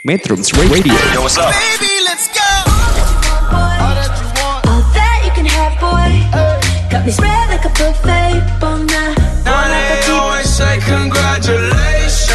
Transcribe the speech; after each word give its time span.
Metrums 0.00 0.48
Radio. 0.56 0.96
Yo, 1.12 1.20
what's 1.20 1.36
up? 1.36 1.52
Baby, 1.52 1.92
let's 2.08 2.32
go. 2.32 2.40
All 3.52 4.80
that 4.96 5.20
you 5.20 5.32
can 5.36 5.44
have, 5.44 5.76
boy. 5.76 6.24
Got 6.88 7.04
me 7.04 7.12
spread 7.12 7.52
like 7.52 7.68
a 7.68 7.72
buffet. 7.76 8.40
Bon. 8.56 8.88
Now 9.44 9.68
they 9.68 10.00
always 10.08 10.48
say 10.48 10.80
congratulations. 10.88 12.32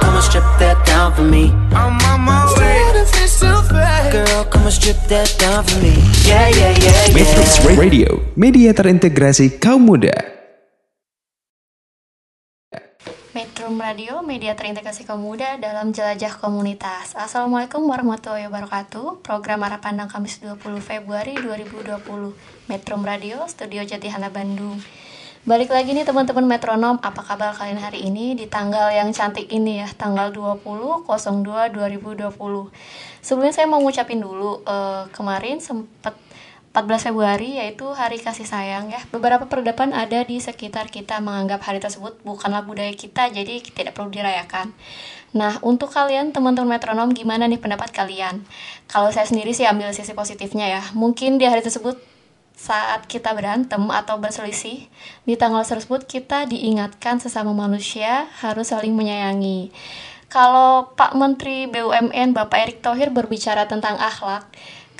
Come 0.00 0.16
and 0.16 0.24
strip 0.24 0.48
that 0.56 0.80
down 0.88 1.12
for 1.12 1.20
me. 1.20 1.52
I'm 1.76 2.00
on 2.08 2.24
my 2.24 2.48
way. 2.56 2.80
Girl, 4.08 4.44
come 4.48 4.64
and 4.64 4.72
strip 4.72 4.96
that 5.12 5.36
down 5.36 5.64
for 5.64 5.76
me. 5.84 6.00
Yeah, 6.24 6.48
yeah, 6.48 6.72
yeah, 6.80 7.12
Metrums 7.12 7.60
yeah. 7.60 7.76
Radio, 7.76 8.08
media 8.36 8.72
terintegrasi 8.72 9.60
kaum 9.60 9.84
muda. 9.84 10.41
Metro 13.72 13.88
Radio, 13.88 14.20
media 14.20 14.52
terintegrasi 14.52 15.08
kaum 15.08 15.24
muda 15.24 15.56
dalam 15.56 15.96
jelajah 15.96 16.36
komunitas. 16.36 17.16
Assalamualaikum 17.16 17.80
warahmatullahi 17.88 18.44
wabarakatuh. 18.44 19.24
Program 19.24 19.64
Arah 19.64 19.80
Pandang 19.80 20.12
Kamis 20.12 20.44
20 20.44 20.60
Februari 20.84 21.32
2020. 21.40 22.04
Metro 22.68 22.94
Radio, 23.00 23.40
Studio 23.48 23.80
Jatihana 23.80 24.28
Bandung. 24.28 24.76
Balik 25.48 25.72
lagi 25.72 25.96
nih 25.96 26.04
teman-teman 26.04 26.44
metronom, 26.44 27.00
apa 27.00 27.24
kabar 27.24 27.56
kalian 27.56 27.80
hari 27.80 28.12
ini 28.12 28.36
di 28.36 28.44
tanggal 28.44 28.92
yang 28.92 29.08
cantik 29.08 29.48
ini 29.48 29.80
ya, 29.80 29.88
tanggal 29.88 30.28
20 30.28 31.08
02 31.08 31.72
2020. 31.72 32.28
Sebelumnya 33.24 33.56
saya 33.56 33.72
mau 33.72 33.80
ngucapin 33.80 34.20
dulu, 34.20 34.60
eh, 34.68 35.08
kemarin 35.16 35.64
sempat 35.64 36.12
14 36.72 37.12
Februari 37.12 37.60
yaitu 37.60 37.84
Hari 37.84 38.16
Kasih 38.16 38.48
Sayang 38.48 38.88
ya. 38.88 39.00
Beberapa 39.12 39.44
peradaban 39.44 39.92
ada 39.92 40.24
di 40.24 40.40
sekitar 40.40 40.88
kita 40.88 41.20
menganggap 41.20 41.60
hari 41.68 41.84
tersebut 41.84 42.16
bukanlah 42.24 42.64
budaya 42.64 42.96
kita 42.96 43.28
jadi 43.28 43.60
tidak 43.60 43.92
perlu 43.92 44.08
dirayakan. 44.08 44.72
Nah, 45.36 45.60
untuk 45.60 45.92
kalian 45.92 46.32
teman-teman 46.32 46.76
metronom 46.76 47.12
gimana 47.12 47.44
nih 47.44 47.60
pendapat 47.60 47.92
kalian? 47.92 48.44
Kalau 48.88 49.12
saya 49.12 49.28
sendiri 49.28 49.52
sih 49.52 49.68
ambil 49.68 49.92
sisi 49.92 50.16
positifnya 50.16 50.68
ya. 50.68 50.82
Mungkin 50.96 51.36
di 51.36 51.44
hari 51.44 51.60
tersebut 51.60 52.00
saat 52.56 53.04
kita 53.04 53.32
berantem 53.36 53.80
atau 53.92 54.16
berselisih, 54.16 54.88
di 55.28 55.34
tanggal 55.36 55.64
tersebut 55.64 56.08
kita 56.08 56.48
diingatkan 56.48 57.20
sesama 57.20 57.52
manusia 57.52 58.28
harus 58.40 58.72
saling 58.72 58.96
menyayangi. 58.96 59.72
Kalau 60.32 60.96
Pak 60.96 61.12
Menteri 61.12 61.68
BUMN 61.68 62.32
Bapak 62.32 62.64
Erick 62.64 62.78
Thohir 62.80 63.12
berbicara 63.12 63.68
tentang 63.68 64.00
akhlak, 64.00 64.48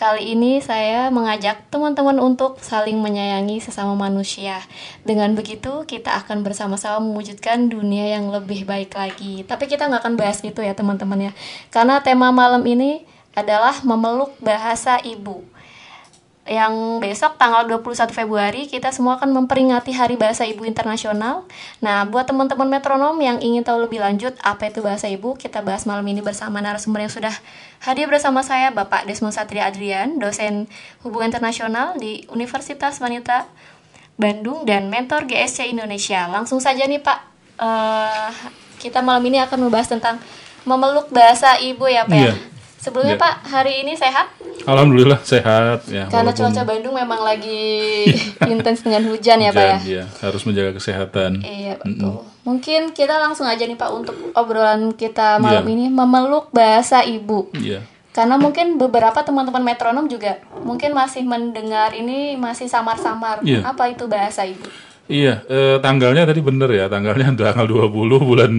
Kali 0.03 0.35
ini 0.35 0.59
saya 0.59 1.15
mengajak 1.15 1.71
teman-teman 1.71 2.19
untuk 2.19 2.59
saling 2.59 2.99
menyayangi 2.99 3.63
sesama 3.63 3.95
manusia. 3.95 4.59
Dengan 5.07 5.31
begitu, 5.39 5.87
kita 5.87 6.19
akan 6.27 6.43
bersama-sama 6.43 6.99
mewujudkan 6.99 7.71
dunia 7.71 8.19
yang 8.19 8.27
lebih 8.35 8.67
baik 8.67 8.99
lagi. 8.99 9.47
Tapi 9.47 9.71
kita 9.71 9.87
nggak 9.87 10.03
akan 10.03 10.19
bahas 10.19 10.43
itu 10.43 10.59
ya 10.59 10.75
teman-teman 10.75 11.31
ya. 11.31 11.33
Karena 11.71 12.03
tema 12.03 12.35
malam 12.35 12.67
ini 12.67 13.07
adalah 13.39 13.79
memeluk 13.87 14.35
bahasa 14.43 14.99
ibu. 15.07 15.47
Yang 16.43 16.99
besok 16.99 17.39
tanggal 17.39 17.71
21 17.71 18.11
Februari 18.11 18.67
kita 18.67 18.91
semua 18.91 19.15
akan 19.15 19.31
memperingati 19.31 19.95
Hari 19.95 20.19
Bahasa 20.19 20.43
Ibu 20.43 20.67
Internasional. 20.67 21.47
Nah, 21.79 22.03
buat 22.03 22.27
teman-teman 22.27 22.67
metronom 22.67 23.15
yang 23.23 23.39
ingin 23.39 23.63
tahu 23.63 23.87
lebih 23.87 24.03
lanjut 24.03 24.35
apa 24.43 24.67
itu 24.67 24.83
bahasa 24.83 25.07
ibu, 25.07 25.39
kita 25.39 25.63
bahas 25.63 25.87
malam 25.87 26.03
ini 26.11 26.19
bersama 26.19 26.59
narasumber 26.59 27.07
yang 27.07 27.15
sudah 27.15 27.35
hadir 27.87 28.11
bersama 28.11 28.43
saya 28.43 28.75
Bapak 28.75 29.07
Desmond 29.07 29.39
Satria 29.39 29.71
Adrian, 29.71 30.19
dosen 30.19 30.67
Hubungan 31.07 31.31
Internasional 31.31 31.95
di 31.95 32.27
Universitas 32.27 32.99
Wanita 32.99 33.47
Bandung 34.19 34.67
dan 34.67 34.91
mentor 34.91 35.31
GSC 35.31 35.71
Indonesia. 35.71 36.27
Langsung 36.27 36.59
saja 36.59 36.83
nih 36.91 36.99
Pak, 36.99 37.19
eh, 37.63 38.31
kita 38.83 38.99
malam 38.99 39.23
ini 39.23 39.39
akan 39.39 39.71
membahas 39.71 39.95
tentang 39.95 40.19
memeluk 40.67 41.07
bahasa 41.15 41.55
ibu 41.63 41.87
ya 41.87 42.03
Pak. 42.03 42.19
ya? 42.19 42.35
Iya. 42.83 42.85
Sebelumnya 42.85 43.15
Iya. 43.15 43.23
Pak, 43.23 43.35
hari 43.47 43.73
ini 43.81 43.95
sehat? 43.95 44.27
Alhamdulillah 44.63 45.23
sehat 45.23 45.87
ya. 45.87 46.07
Karena 46.07 46.31
walaupun 46.31 46.51
cuaca 46.51 46.63
Bandung 46.65 46.95
memang 46.95 47.21
lagi 47.23 47.63
intens 48.53 48.83
dengan 48.83 49.07
hujan 49.07 49.39
ya 49.39 49.51
Pak 49.51 49.63
ya. 49.63 49.77
hujan, 49.79 49.87
ya, 49.87 50.05
harus 50.21 50.43
menjaga 50.43 50.75
kesehatan. 50.75 51.31
Iya 51.41 51.79
betul. 51.79 52.27
Mungkin 52.43 52.91
kita 52.91 53.15
langsung 53.17 53.47
aja 53.47 53.63
nih 53.63 53.75
Pak 53.75 53.91
untuk 53.93 54.15
obrolan 54.35 54.91
kita 54.93 55.39
malam 55.39 55.63
Iya. 55.63 55.73
ini 55.73 55.87
memeluk 55.89 56.51
bahasa 56.51 57.03
ibu. 57.03 57.47
Iya. 57.55 57.87
Karena 58.11 58.35
mungkin 58.37 58.77
beberapa 58.77 59.23
teman-teman 59.23 59.63
metronom 59.65 60.05
juga 60.05 60.37
mungkin 60.59 60.91
masih 60.93 61.23
mendengar 61.23 61.95
ini 61.95 62.35
masih 62.35 62.67
samar-samar. 62.67 63.41
Iya. 63.43 63.63
Apa 63.65 63.89
itu 63.89 64.05
bahasa 64.05 64.43
ibu? 64.43 64.67
Iya, 65.07 65.43
eh, 65.47 65.77
tanggalnya 65.79 66.23
tadi 66.23 66.39
bener 66.39 66.71
ya, 66.71 66.87
tanggalnya 66.87 67.31
tanggal 67.39 67.67
20 67.67 67.91
bulan 68.19 68.53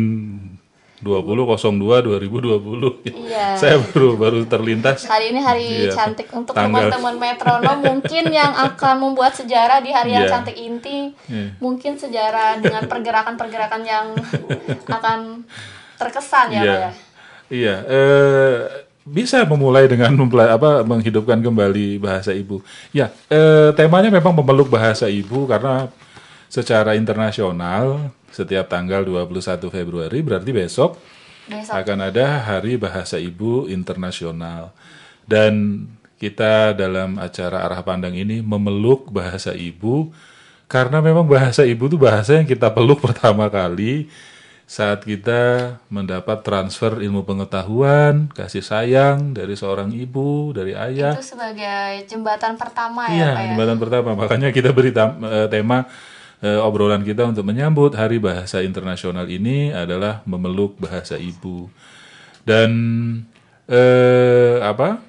20 1.04 1.44
02 1.44 2.24
2020. 2.24 3.12
Iya. 3.28 3.54
Saya 3.62 3.78
baru 3.84 4.16
baru 4.16 4.40
terlintas. 4.48 5.04
Hari 5.04 5.36
ini 5.36 5.44
hari 5.44 5.68
Iya, 5.86 5.92
cantik 5.92 6.32
untuk 6.32 6.56
teman-teman 6.56 7.20
metronom 7.20 7.78
mungkin 7.84 8.32
yang 8.32 8.56
akan 8.56 8.96
membuat 9.04 9.36
sejarah 9.36 9.84
di 9.84 9.92
hari 9.92 10.16
yang 10.16 10.26
Iya. 10.26 10.32
cantik 10.32 10.56
inti. 10.56 11.12
Iya. 11.28 11.60
Mungkin 11.60 12.00
sejarah 12.00 12.64
dengan 12.64 12.88
pergerakan-pergerakan 12.88 13.82
yang 13.84 14.06
akan 14.88 15.44
terkesan 16.00 16.48
ya 16.50 16.62
Iya. 16.64 16.72
Pak 16.72 16.80
ya. 16.80 16.92
Iya, 17.54 17.76
eh 17.86 18.56
bisa 19.04 19.44
memulai 19.44 19.84
dengan 19.86 20.16
mempela- 20.16 20.56
apa 20.56 20.80
menghidupkan 20.82 21.44
kembali 21.44 22.00
bahasa 22.00 22.32
ibu. 22.32 22.64
Ya, 22.96 23.12
eh, 23.28 23.76
temanya 23.76 24.08
memang 24.08 24.32
memeluk 24.32 24.72
bahasa 24.72 25.12
ibu 25.12 25.44
karena 25.44 25.92
secara 26.48 26.96
internasional 26.96 28.14
setiap 28.34 28.66
tanggal 28.66 29.06
21 29.06 29.62
Februari 29.70 30.20
berarti 30.26 30.50
besok 30.50 30.98
Besok. 31.46 31.76
akan 31.78 32.10
ada 32.10 32.42
Hari 32.42 32.82
Bahasa 32.82 33.22
Ibu 33.22 33.70
Internasional. 33.70 34.74
Dan 35.24 35.86
kita 36.18 36.74
dalam 36.74 37.20
acara 37.20 37.68
Arah 37.68 37.84
Pandang 37.84 38.16
ini 38.16 38.40
memeluk 38.40 39.12
bahasa 39.12 39.52
ibu 39.52 40.12
karena 40.72 41.04
memang 41.04 41.28
bahasa 41.28 41.68
ibu 41.68 41.92
itu 41.92 42.00
bahasa 42.00 42.40
yang 42.40 42.48
kita 42.48 42.72
peluk 42.72 43.04
pertama 43.06 43.52
kali 43.52 44.08
saat 44.64 45.04
kita 45.04 45.76
mendapat 45.92 46.40
transfer 46.42 46.98
ilmu 47.04 47.28
pengetahuan, 47.28 48.32
kasih 48.32 48.64
sayang 48.64 49.36
dari 49.36 49.54
seorang 49.60 49.92
ibu, 49.92 50.56
dari 50.56 50.74
ayah. 50.74 51.14
Itu 51.14 51.36
sebagai 51.36 52.08
jembatan 52.08 52.56
pertama 52.56 53.06
ya 53.12 53.14
Iya, 53.14 53.30
Pak 53.36 53.44
ya. 53.44 53.48
jembatan 53.54 53.78
pertama. 53.78 54.10
Makanya 54.16 54.50
kita 54.56 54.72
beri 54.72 54.96
eh, 54.96 55.48
tema 55.52 55.86
eh, 56.44 56.60
obrolan 56.60 57.08
kita 57.08 57.24
untuk 57.24 57.48
menyambut 57.48 57.96
Hari 57.96 58.20
Bahasa 58.20 58.60
Internasional 58.60 59.32
ini 59.32 59.72
adalah 59.72 60.20
memeluk 60.28 60.76
bahasa 60.76 61.16
ibu. 61.16 61.72
Dan 62.44 62.70
eh, 63.72 64.60
apa? 64.60 65.00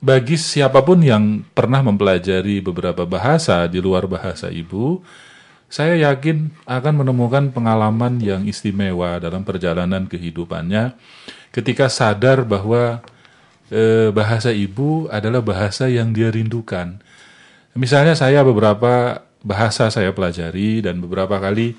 Bagi 0.00 0.34
siapa 0.34 0.80
pun 0.82 0.98
yang 1.04 1.44
pernah 1.52 1.84
mempelajari 1.84 2.58
beberapa 2.64 3.04
bahasa 3.04 3.68
di 3.68 3.78
luar 3.78 4.08
bahasa 4.08 4.48
ibu, 4.48 5.04
saya 5.70 6.10
yakin 6.10 6.50
akan 6.66 7.04
menemukan 7.04 7.54
pengalaman 7.54 8.18
yang 8.18 8.42
istimewa 8.48 9.22
dalam 9.22 9.46
perjalanan 9.46 10.10
kehidupannya 10.10 10.98
ketika 11.54 11.86
sadar 11.86 12.42
bahwa 12.42 13.04
eh, 13.70 14.10
bahasa 14.10 14.50
ibu 14.50 15.06
adalah 15.12 15.38
bahasa 15.44 15.86
yang 15.86 16.10
dia 16.10 16.32
rindukan. 16.32 16.98
Misalnya 17.78 18.18
saya 18.18 18.42
beberapa 18.42 19.22
bahasa 19.40 19.88
saya 19.88 20.12
pelajari 20.12 20.84
dan 20.84 21.00
beberapa 21.00 21.40
kali 21.40 21.76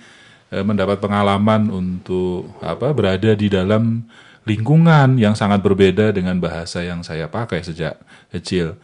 eh, 0.50 0.64
mendapat 0.66 0.98
pengalaman 0.98 1.70
untuk 1.70 2.50
apa 2.62 2.92
berada 2.92 3.34
di 3.38 3.48
dalam 3.48 4.06
lingkungan 4.46 5.22
yang 5.22 5.38
sangat 5.38 5.62
berbeda 5.62 6.10
dengan 6.10 6.42
bahasa 6.42 6.82
yang 6.82 7.06
saya 7.06 7.30
pakai 7.30 7.62
sejak 7.62 8.02
kecil. 8.34 8.78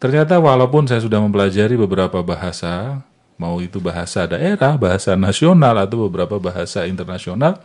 Ternyata 0.00 0.40
walaupun 0.40 0.88
saya 0.88 1.04
sudah 1.04 1.20
mempelajari 1.20 1.76
beberapa 1.76 2.24
bahasa, 2.24 3.04
mau 3.36 3.60
itu 3.60 3.78
bahasa 3.78 4.24
daerah, 4.26 4.74
bahasa 4.80 5.14
nasional 5.14 5.76
atau 5.76 6.08
beberapa 6.08 6.40
bahasa 6.40 6.88
internasional, 6.88 7.60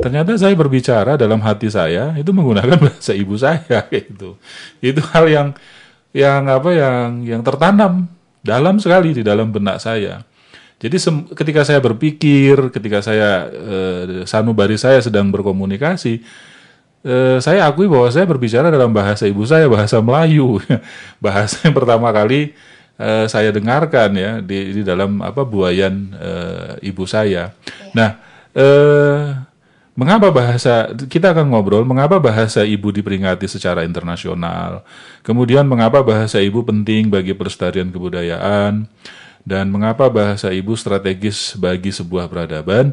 ternyata 0.00 0.34
saya 0.40 0.56
berbicara 0.56 1.14
dalam 1.20 1.38
hati 1.44 1.68
saya 1.70 2.16
itu 2.16 2.32
menggunakan 2.32 2.80
bahasa 2.90 3.12
ibu 3.14 3.36
saya 3.38 3.86
gitu. 3.92 4.40
Itu 4.80 5.04
hal 5.14 5.28
yang 5.30 5.48
yang 6.16 6.48
apa 6.48 6.70
yang 6.72 7.28
yang 7.28 7.42
tertanam 7.44 8.08
dalam 8.46 8.78
sekali 8.78 9.10
di 9.10 9.26
dalam 9.26 9.50
benak 9.50 9.82
saya. 9.82 10.22
Jadi 10.76 11.00
ketika 11.34 11.64
saya 11.64 11.80
berpikir, 11.80 12.70
ketika 12.70 13.00
saya 13.00 13.48
eh, 13.48 14.04
sanubari 14.28 14.76
saya 14.76 15.00
sedang 15.00 15.32
berkomunikasi, 15.32 16.20
eh, 17.02 17.38
saya 17.40 17.64
akui 17.64 17.88
bahwa 17.88 18.06
saya 18.12 18.28
berbicara 18.28 18.68
dalam 18.68 18.92
bahasa 18.92 19.24
ibu 19.24 19.42
saya, 19.48 19.66
bahasa 19.66 19.98
Melayu, 20.04 20.60
bahasa 21.24 21.64
yang 21.64 21.74
pertama 21.74 22.12
kali 22.12 22.52
eh, 23.00 23.26
saya 23.26 23.50
dengarkan 23.56 24.10
ya 24.14 24.30
di, 24.44 24.76
di 24.76 24.82
dalam 24.84 25.24
apa 25.24 25.48
buayan 25.48 26.12
eh, 26.12 26.92
ibu 26.92 27.08
saya. 27.08 27.56
Nah, 27.96 28.20
eh, 28.52 29.45
mengapa 29.96 30.28
bahasa 30.28 30.92
kita 31.08 31.32
akan 31.32 31.50
ngobrol 31.50 31.82
mengapa 31.88 32.20
bahasa 32.20 32.62
ibu 32.62 32.92
diperingati 32.92 33.48
secara 33.48 33.82
internasional, 33.82 34.84
kemudian 35.24 35.64
mengapa 35.64 36.04
bahasa 36.04 36.38
ibu 36.38 36.60
penting 36.62 37.08
bagi 37.08 37.32
pelestarian 37.32 37.88
kebudayaan 37.88 38.86
dan 39.42 39.64
mengapa 39.72 40.12
bahasa 40.12 40.52
ibu 40.52 40.76
strategis 40.76 41.56
bagi 41.56 41.90
sebuah 41.90 42.28
peradaban. 42.28 42.92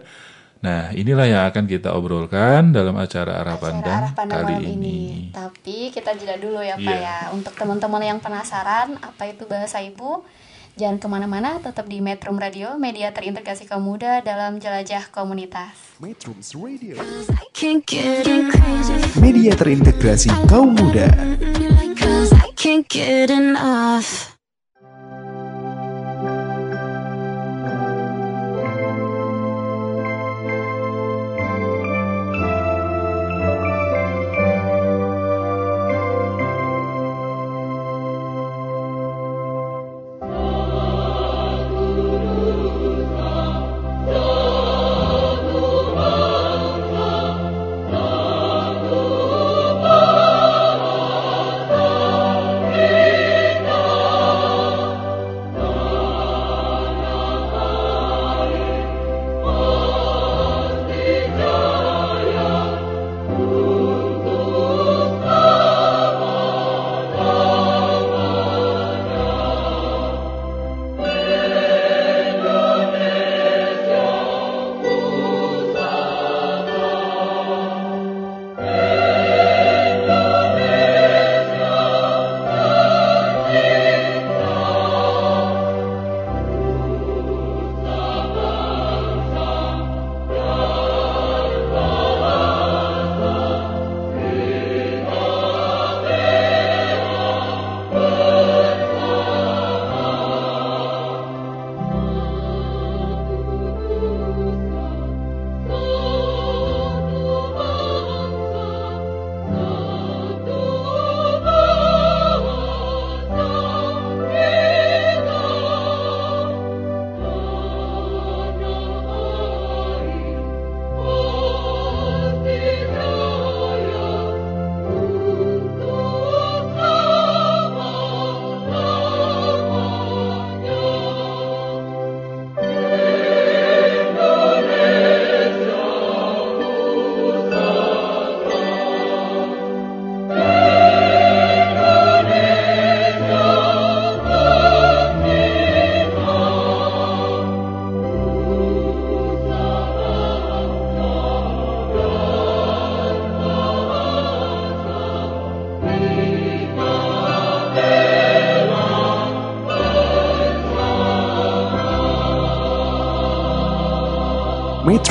Nah, 0.63 0.95
inilah 0.95 1.27
yang 1.27 1.43
akan 1.51 1.67
kita 1.67 1.91
obrolkan 1.91 2.71
dalam 2.71 2.95
acara 2.95 3.43
arah 3.43 3.59
Acara 3.59 3.63
pandang 3.67 3.99
arah 3.99 4.13
pandang 4.15 4.37
kali 4.47 4.55
ini. 4.63 4.71
ini. 4.71 4.99
Tapi 5.35 5.91
kita 5.91 6.15
jeda 6.15 6.39
dulu 6.39 6.63
ya 6.63 6.79
Pak 6.79 6.87
Iya. 6.87 7.03
ya. 7.03 7.17
Untuk 7.35 7.51
teman-teman 7.51 7.99
yang 7.99 8.23
penasaran 8.23 8.95
apa 9.03 9.27
itu 9.27 9.43
bahasa 9.43 9.83
ibu, 9.83 10.23
jangan 10.73 10.97
ke 10.97 11.07
mana-mana, 11.07 11.61
tetap 11.61 11.85
di 11.85 12.01
Metro 12.01 12.33
Radio, 12.33 12.75
media 12.81 13.13
terintegrasi 13.13 13.69
kaum 13.69 13.85
muda 13.85 14.25
dalam 14.25 14.57
jelajah 14.57 15.09
komunitas. 15.13 15.73
Metrums 16.01 16.57
Radio. 16.57 16.97
Media 19.21 19.51
terintegrasi 19.53 20.29
kaum 20.49 20.73
muda. 20.73 21.07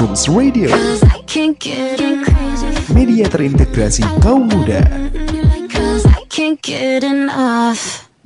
Cause 0.03 1.07
I 1.07 1.23
can't 1.31 1.55
get 1.63 2.03
enough. 2.03 2.35
Metrums 2.91 2.91
Radio. 2.91 2.91
Media 2.91 3.31
terintegrasi 3.31 4.03
kaum 4.19 4.51
muda. 4.51 4.83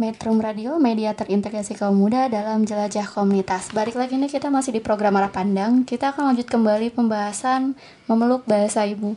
Metro 0.00 0.32
Radio, 0.40 0.81
media 0.81 1.12
terintegrasi 1.12 1.76
kaum 1.76 2.00
muda 2.00 2.32
dalam 2.32 2.64
jelajah 2.64 3.05
komunitas. 3.05 3.76
Balik 3.76 3.96
lagi 3.96 4.17
nih 4.17 4.32
kita 4.32 4.49
masih 4.49 4.73
di 4.73 4.81
program 4.81 5.20
arah 5.20 5.28
pandang. 5.28 5.84
Kita 5.84 6.17
akan 6.17 6.32
lanjut 6.32 6.49
kembali 6.49 6.96
pembahasan 6.96 7.76
memeluk 8.08 8.49
bahasa 8.49 8.88
ibu. 8.88 9.12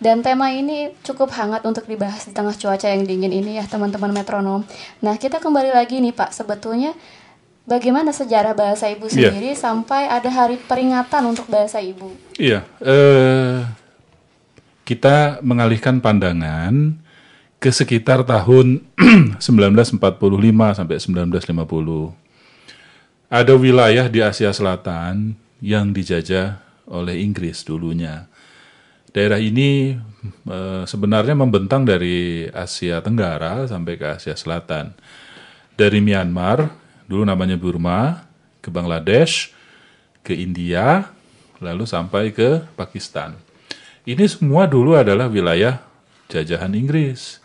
Dan 0.00 0.24
tema 0.24 0.48
ini 0.48 0.96
cukup 1.04 1.28
hangat 1.32 1.64
untuk 1.68 1.84
dibahas 1.84 2.24
di 2.24 2.32
tengah 2.32 2.56
cuaca 2.56 2.88
yang 2.88 3.04
dingin 3.04 3.36
ini 3.36 3.60
ya 3.60 3.68
teman-teman 3.68 4.16
metronom. 4.16 4.64
Nah 5.04 5.16
kita 5.20 5.44
kembali 5.44 5.76
lagi 5.76 6.00
nih 6.00 6.12
Pak, 6.12 6.32
sebetulnya 6.32 6.96
bagaimana 7.68 8.10
sejarah 8.10 8.56
bahasa 8.56 8.88
ibu 8.88 9.06
Iya. 9.12 9.28
sendiri 9.30 9.52
sampai 9.52 10.08
ada 10.08 10.26
hari 10.32 10.56
peringatan 10.56 11.22
untuk 11.28 11.46
bahasa 11.46 11.78
ibu? 11.78 12.08
Iya, 12.40 12.64
eh, 12.80 13.68
kita 14.82 15.44
mengalihkan 15.44 16.00
pandangan 16.00 16.96
ke 17.60 17.68
sekitar 17.68 18.24
tahun 18.24 18.80
1945 19.44 20.00
sampai 20.72 20.96
1950. 20.96 22.16
Ada 23.28 23.52
wilayah 23.52 24.08
di 24.08 24.24
Asia 24.24 24.48
Selatan 24.48 25.36
yang 25.60 25.92
dijajah 25.92 26.64
oleh 26.88 27.20
Inggris 27.20 27.60
dulunya. 27.60 28.24
Daerah 29.12 29.36
ini 29.36 29.92
eh, 30.48 30.82
sebenarnya 30.88 31.36
membentang 31.36 31.84
dari 31.84 32.48
Asia 32.48 33.04
Tenggara 33.04 33.68
sampai 33.68 34.00
ke 34.00 34.16
Asia 34.16 34.32
Selatan. 34.32 34.96
Dari 35.78 36.00
Myanmar, 36.02 36.72
dulu 37.08 37.24
namanya 37.24 37.56
Burma, 37.56 38.28
ke 38.60 38.68
Bangladesh, 38.68 39.50
ke 40.20 40.36
India, 40.36 41.08
lalu 41.58 41.88
sampai 41.88 42.30
ke 42.30 42.62
Pakistan. 42.76 43.34
Ini 44.06 44.24
semua 44.28 44.68
dulu 44.68 44.94
adalah 44.94 45.26
wilayah 45.26 45.80
jajahan 46.28 46.72
Inggris. 46.76 47.40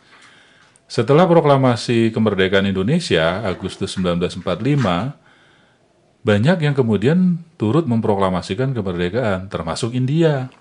Setelah 0.86 1.26
proklamasi 1.26 2.14
kemerdekaan 2.14 2.70
Indonesia 2.70 3.42
Agustus 3.42 3.98
1945, 3.98 5.18
banyak 6.24 6.58
yang 6.64 6.76
kemudian 6.78 7.42
turut 7.58 7.84
memproklamasikan 7.90 8.72
kemerdekaan, 8.72 9.50
termasuk 9.50 9.92
India. 9.92 10.54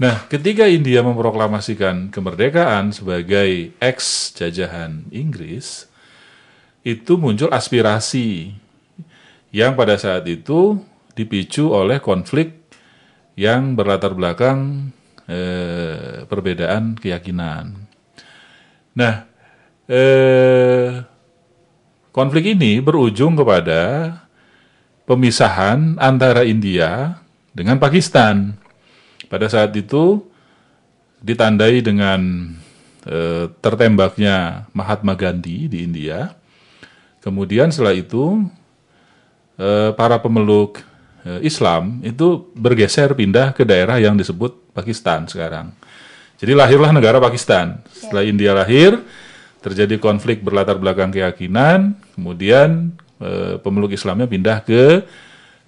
Nah, 0.00 0.24
ketika 0.32 0.64
India 0.64 1.04
memproklamasikan 1.04 2.08
kemerdekaan 2.08 2.94
sebagai 2.94 3.76
ex 3.82 4.30
jajahan 4.32 5.04
Inggris, 5.12 5.89
itu 6.80 7.20
muncul 7.20 7.52
aspirasi 7.52 8.56
yang 9.52 9.76
pada 9.76 9.98
saat 10.00 10.24
itu 10.30 10.80
dipicu 11.12 11.74
oleh 11.74 12.00
konflik 12.00 12.60
yang 13.36 13.74
berlatar 13.76 14.14
belakang 14.16 14.90
eh, 15.28 16.24
perbedaan 16.24 16.96
keyakinan. 16.96 17.74
Nah, 18.96 19.14
eh, 19.86 21.04
konflik 22.10 22.54
ini 22.54 22.82
berujung 22.82 23.38
kepada 23.38 24.12
pemisahan 25.06 25.98
antara 25.98 26.46
India 26.46 27.18
dengan 27.50 27.78
Pakistan. 27.82 28.54
Pada 29.30 29.46
saat 29.46 29.74
itu 29.78 30.26
ditandai 31.22 31.84
dengan 31.84 32.50
eh, 33.06 33.46
tertembaknya 33.62 34.66
Mahatma 34.74 35.14
Gandhi 35.14 35.70
di 35.70 35.86
India. 35.86 36.39
Kemudian 37.20 37.68
setelah 37.68 37.92
itu 37.92 38.48
eh, 39.60 39.92
para 39.92 40.16
pemeluk 40.20 40.80
eh, 41.24 41.40
Islam 41.44 42.00
itu 42.00 42.48
bergeser 42.56 43.12
pindah 43.12 43.52
ke 43.52 43.62
daerah 43.68 44.00
yang 44.00 44.16
disebut 44.16 44.72
Pakistan 44.72 45.28
sekarang. 45.28 45.72
Jadi 46.40 46.56
lahirlah 46.56 46.90
negara 46.96 47.20
Pakistan. 47.20 47.84
Setelah 47.92 48.24
India 48.24 48.56
lahir, 48.56 48.96
terjadi 49.60 50.00
konflik 50.00 50.40
berlatar 50.40 50.80
belakang 50.80 51.12
keyakinan, 51.12 51.92
kemudian 52.16 52.96
eh, 53.20 53.60
pemeluk 53.60 53.92
Islamnya 53.92 54.24
pindah 54.24 54.64
ke 54.64 55.04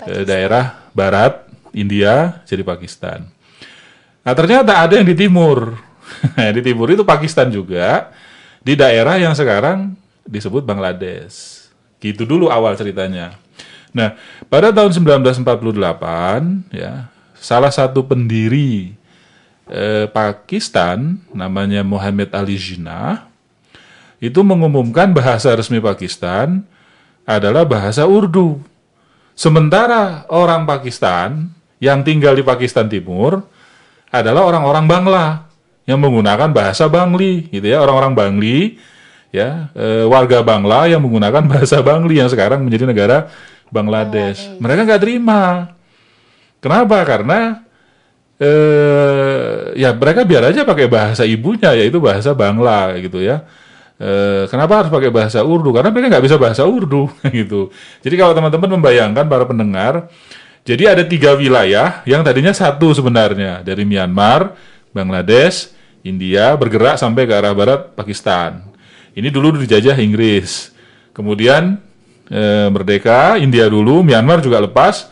eh, 0.08 0.24
daerah 0.24 0.88
barat 0.96 1.44
India 1.76 2.40
jadi 2.48 2.64
Pakistan. 2.64 3.28
Nah 4.24 4.32
ternyata 4.32 4.80
ada 4.80 4.96
yang 4.96 5.04
di 5.04 5.16
timur. 5.16 5.76
di 6.56 6.60
timur 6.64 6.88
itu 6.88 7.04
Pakistan 7.04 7.52
juga, 7.52 8.12
di 8.64 8.72
daerah 8.72 9.20
yang 9.20 9.36
sekarang 9.36 9.92
disebut 10.26 10.62
Bangladesh. 10.64 11.68
Gitu 12.02 12.26
dulu 12.26 12.50
awal 12.50 12.74
ceritanya. 12.74 13.38
Nah, 13.92 14.16
pada 14.48 14.72
tahun 14.72 14.90
1948 14.90 16.72
ya, 16.72 17.12
salah 17.36 17.70
satu 17.70 18.02
pendiri 18.02 18.96
eh, 19.68 20.08
Pakistan 20.08 21.20
namanya 21.30 21.84
Muhammad 21.84 22.32
Ali 22.32 22.56
Jinnah 22.56 23.28
itu 24.22 24.40
mengumumkan 24.40 25.10
bahasa 25.10 25.52
resmi 25.52 25.82
Pakistan 25.82 26.62
adalah 27.26 27.66
bahasa 27.66 28.06
Urdu. 28.06 28.62
Sementara 29.34 30.24
orang 30.30 30.62
Pakistan 30.64 31.50
yang 31.82 32.06
tinggal 32.06 32.38
di 32.38 32.46
Pakistan 32.46 32.86
Timur 32.86 33.42
adalah 34.14 34.46
orang-orang 34.46 34.86
Bangla 34.86 35.26
yang 35.82 35.98
menggunakan 35.98 36.54
bahasa 36.54 36.86
Bangli, 36.86 37.50
gitu 37.50 37.66
ya, 37.66 37.82
orang-orang 37.82 38.14
Bangli, 38.14 38.78
ya, 39.32 39.72
e, 39.72 40.06
warga 40.06 40.44
Bangla 40.44 40.86
yang 40.86 41.00
menggunakan 41.02 41.42
bahasa 41.50 41.80
Bangli 41.80 42.20
yang 42.20 42.28
sekarang 42.28 42.62
menjadi 42.62 42.86
negara 42.86 43.32
Bangladesh. 43.72 44.60
Mereka 44.60 44.84
nggak 44.84 45.02
terima. 45.02 45.72
Kenapa? 46.62 47.02
Karena 47.02 47.64
eh, 48.36 49.74
ya 49.78 49.90
mereka 49.96 50.22
biar 50.22 50.52
aja 50.52 50.62
pakai 50.62 50.86
bahasa 50.86 51.22
ibunya 51.26 51.72
yaitu 51.74 51.98
bahasa 51.98 52.36
Bangla 52.36 52.94
gitu 53.00 53.18
ya. 53.18 53.42
Eh, 54.02 54.50
kenapa 54.50 54.82
harus 54.82 54.90
pakai 54.90 55.14
bahasa 55.14 55.40
Urdu? 55.46 55.70
Karena 55.70 55.94
mereka 55.94 56.18
nggak 56.18 56.24
bisa 56.26 56.36
bahasa 56.36 56.62
Urdu 56.66 57.06
gitu. 57.38 57.70
Jadi 58.02 58.14
kalau 58.18 58.34
teman-teman 58.34 58.78
membayangkan 58.78 59.26
para 59.26 59.44
pendengar, 59.46 60.10
jadi 60.66 60.94
ada 60.94 61.02
tiga 61.06 61.38
wilayah 61.38 62.02
yang 62.06 62.26
tadinya 62.26 62.50
satu 62.50 62.90
sebenarnya 62.94 63.62
dari 63.62 63.86
Myanmar, 63.86 64.54
Bangladesh, 64.90 65.70
India 66.02 66.54
bergerak 66.58 66.98
sampai 66.98 67.30
ke 67.30 67.34
arah 67.34 67.54
barat 67.54 67.94
Pakistan. 67.94 68.71
Ini 69.12 69.28
dulu 69.28 69.60
dijajah 69.60 69.96
Inggris. 70.00 70.72
Kemudian 71.12 71.76
eh, 72.32 72.68
merdeka, 72.72 73.36
India 73.36 73.68
dulu, 73.68 74.00
Myanmar 74.00 74.40
juga 74.40 74.64
lepas. 74.64 75.08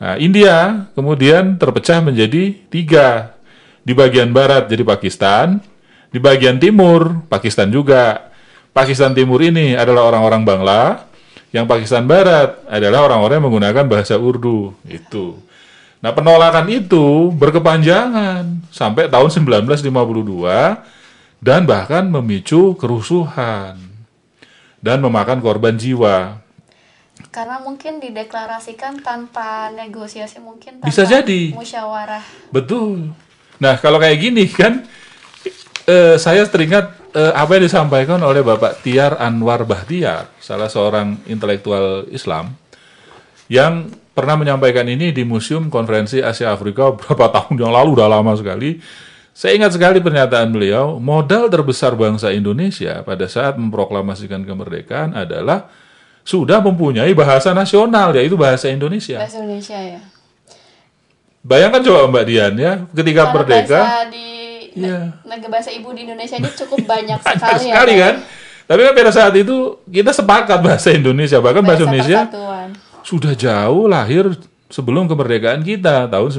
Nah, 0.00 0.16
India 0.16 0.88
kemudian 0.96 1.60
terpecah 1.60 2.02
menjadi 2.02 2.56
tiga. 2.72 3.36
Di 3.80 3.96
bagian 3.96 4.30
barat 4.30 4.68
jadi 4.68 4.84
Pakistan, 4.84 5.60
di 6.10 6.18
bagian 6.20 6.58
timur 6.58 7.26
Pakistan 7.30 7.70
juga. 7.70 8.28
Pakistan 8.70 9.10
Timur 9.10 9.42
ini 9.42 9.74
adalah 9.74 10.06
orang-orang 10.14 10.46
Bangla, 10.46 11.10
yang 11.50 11.66
Pakistan 11.66 12.06
Barat 12.06 12.62
adalah 12.70 13.10
orang-orang 13.10 13.42
yang 13.42 13.46
menggunakan 13.50 13.84
bahasa 13.90 14.14
Urdu. 14.14 14.78
Itu. 14.86 15.42
Nah, 15.98 16.14
penolakan 16.14 16.70
itu 16.70 17.34
berkepanjangan 17.34 18.70
sampai 18.70 19.10
tahun 19.10 19.28
1952 19.28 20.99
dan 21.40 21.64
bahkan 21.64 22.04
memicu 22.06 22.76
kerusuhan 22.76 23.80
dan 24.80 25.00
memakan 25.00 25.40
korban 25.40 25.76
jiwa. 25.76 26.40
Karena 27.32 27.60
mungkin 27.60 28.00
dideklarasikan 28.00 29.04
tanpa 29.04 29.68
negosiasi 29.72 30.40
mungkin 30.40 30.80
tanpa 30.80 30.88
Bisa 30.88 31.04
jadi. 31.04 31.52
musyawarah. 31.52 32.24
Betul. 32.48 33.12
Nah, 33.60 33.76
kalau 33.76 34.00
kayak 34.00 34.18
gini 34.20 34.48
kan 34.48 34.88
eh, 35.84 36.16
saya 36.16 36.48
teringat 36.48 37.12
eh, 37.12 37.32
apa 37.36 37.60
yang 37.60 37.64
disampaikan 37.68 38.20
oleh 38.24 38.40
Bapak 38.40 38.80
Tiar 38.80 39.20
Anwar 39.20 39.68
Bahtiar, 39.68 40.32
salah 40.40 40.72
seorang 40.72 41.20
intelektual 41.28 42.08
Islam 42.08 42.56
yang 43.52 43.92
pernah 44.16 44.40
menyampaikan 44.40 44.88
ini 44.88 45.12
di 45.12 45.24
Museum 45.28 45.68
Konferensi 45.68 46.24
Asia 46.24 46.56
Afrika 46.56 46.92
beberapa 46.96 47.28
tahun 47.36 47.56
yang 47.60 47.72
lalu, 47.72 48.00
udah 48.00 48.08
lama 48.08 48.32
sekali. 48.32 48.80
Saya 49.30 49.56
ingat 49.56 49.72
sekali 49.78 50.02
pernyataan 50.02 50.50
beliau, 50.50 50.98
modal 50.98 51.46
terbesar 51.46 51.94
bangsa 51.94 52.34
Indonesia 52.34 53.06
pada 53.06 53.30
saat 53.30 53.54
memproklamasikan 53.54 54.42
kemerdekaan 54.42 55.14
adalah 55.14 55.70
sudah 56.26 56.58
mempunyai 56.60 57.14
bahasa 57.14 57.54
nasional, 57.54 58.12
yaitu 58.14 58.34
bahasa 58.34 58.68
Indonesia. 58.68 59.22
Bahasa 59.22 59.38
Indonesia 59.40 59.78
ya. 59.78 60.00
Bayangkan 61.40 61.80
coba 61.80 62.00
Mbak 62.12 62.24
Dian 62.28 62.54
ya, 62.60 62.72
ketika 62.92 63.22
Karena 63.30 63.34
merdeka, 63.40 63.80
bahasa 63.80 64.04
di 64.12 64.28
negara 65.24 65.48
bahasa 65.48 65.70
ibu 65.72 65.88
di 65.96 66.00
Indonesia 66.04 66.36
ini 66.36 66.50
cukup 66.52 66.84
banyak 66.92 67.18
banyak 67.18 67.40
sekali, 67.40 67.66
sekali, 67.72 67.92
ya. 67.96 68.02
kan. 68.04 68.14
Tapi 68.70 68.80
kan 68.86 68.92
pada 68.94 69.10
saat 69.10 69.34
itu 69.34 69.56
kita 69.88 70.10
sepakat 70.12 70.58
bahasa 70.60 70.92
Indonesia, 70.92 71.40
bahkan 71.40 71.64
bahasa, 71.64 71.80
Indonesia 71.80 72.18
persatuan. 72.28 72.68
sudah 73.02 73.32
jauh 73.34 73.88
lahir 73.88 74.36
sebelum 74.68 75.08
kemerdekaan 75.08 75.64
kita 75.64 76.06
tahun 76.06 76.30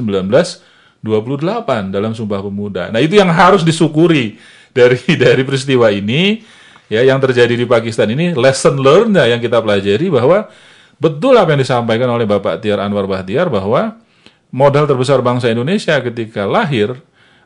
1928 1.02 1.90
dalam 1.90 2.14
Sumpah 2.14 2.40
Pemuda. 2.40 2.88
Nah, 2.94 3.02
itu 3.02 3.18
yang 3.18 3.28
harus 3.28 3.66
disyukuri 3.66 4.38
dari 4.72 4.98
dari 5.22 5.42
peristiwa 5.42 5.92
ini 5.92 6.42
ya 6.88 7.04
yang 7.04 7.20
terjadi 7.20 7.52
di 7.52 7.66
Pakistan 7.68 8.08
ini 8.12 8.32
lesson 8.32 8.80
learned 8.80 9.16
ya 9.16 9.36
yang 9.36 9.40
kita 9.40 9.60
pelajari 9.60 10.08
bahwa 10.08 10.48
betul 11.00 11.36
apa 11.36 11.56
yang 11.56 11.60
disampaikan 11.64 12.08
oleh 12.12 12.28
Bapak 12.28 12.60
Tiar 12.60 12.80
Anwar 12.80 13.08
Bahtiar 13.08 13.48
bahwa 13.48 13.96
modal 14.52 14.84
terbesar 14.84 15.24
bangsa 15.24 15.48
Indonesia 15.48 15.96
ketika 16.04 16.44
lahir 16.44 16.94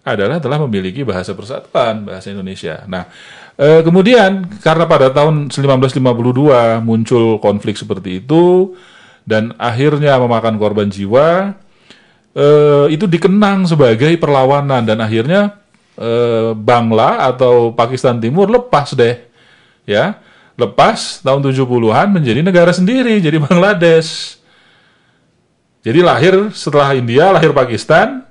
adalah 0.06 0.38
telah 0.38 0.62
memiliki 0.62 1.02
bahasa 1.02 1.34
persatuan 1.34 2.06
bahasa 2.06 2.30
Indonesia. 2.30 2.86
Nah, 2.86 3.10
eh, 3.58 3.82
kemudian 3.82 4.46
karena 4.62 4.86
pada 4.86 5.10
tahun 5.10 5.50
1952 5.50 6.78
muncul 6.78 7.42
konflik 7.42 7.74
seperti 7.74 8.22
itu 8.22 8.74
dan 9.26 9.50
akhirnya 9.58 10.14
memakan 10.22 10.62
korban 10.62 10.86
jiwa, 10.86 11.58
eh, 12.36 12.86
itu 12.92 13.08
dikenang 13.08 13.64
sebagai 13.64 14.12
perlawanan 14.20 14.84
dan 14.84 15.00
akhirnya 15.00 15.56
eh, 15.96 16.52
Bangla 16.52 17.24
atau 17.32 17.72
Pakistan 17.72 18.20
Timur 18.20 18.52
lepas 18.52 18.92
deh, 18.92 19.16
ya, 19.88 20.20
lepas 20.60 21.24
tahun 21.24 21.40
70-an 21.40 22.12
menjadi 22.12 22.44
negara 22.44 22.70
sendiri, 22.76 23.18
jadi 23.18 23.40
Bangladesh. 23.40 24.36
Jadi 25.86 26.02
lahir 26.02 26.34
setelah 26.50 26.98
India, 26.98 27.30
lahir 27.30 27.54
Pakistan, 27.54 28.26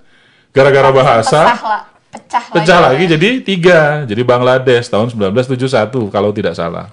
gara-gara 0.52 0.92
bahasa, 0.92 1.56
Pecah, 1.56 1.64
lah, 1.64 1.84
pecah, 2.12 2.44
pecah 2.52 2.80
lagi 2.84 3.08
ya. 3.08 3.16
jadi 3.16 3.30
tiga, 3.40 3.80
jadi 4.04 4.22
Bangladesh 4.28 4.92
tahun 4.92 5.08
1971 5.16 6.12
kalau 6.12 6.36
tidak 6.36 6.52
salah. 6.52 6.92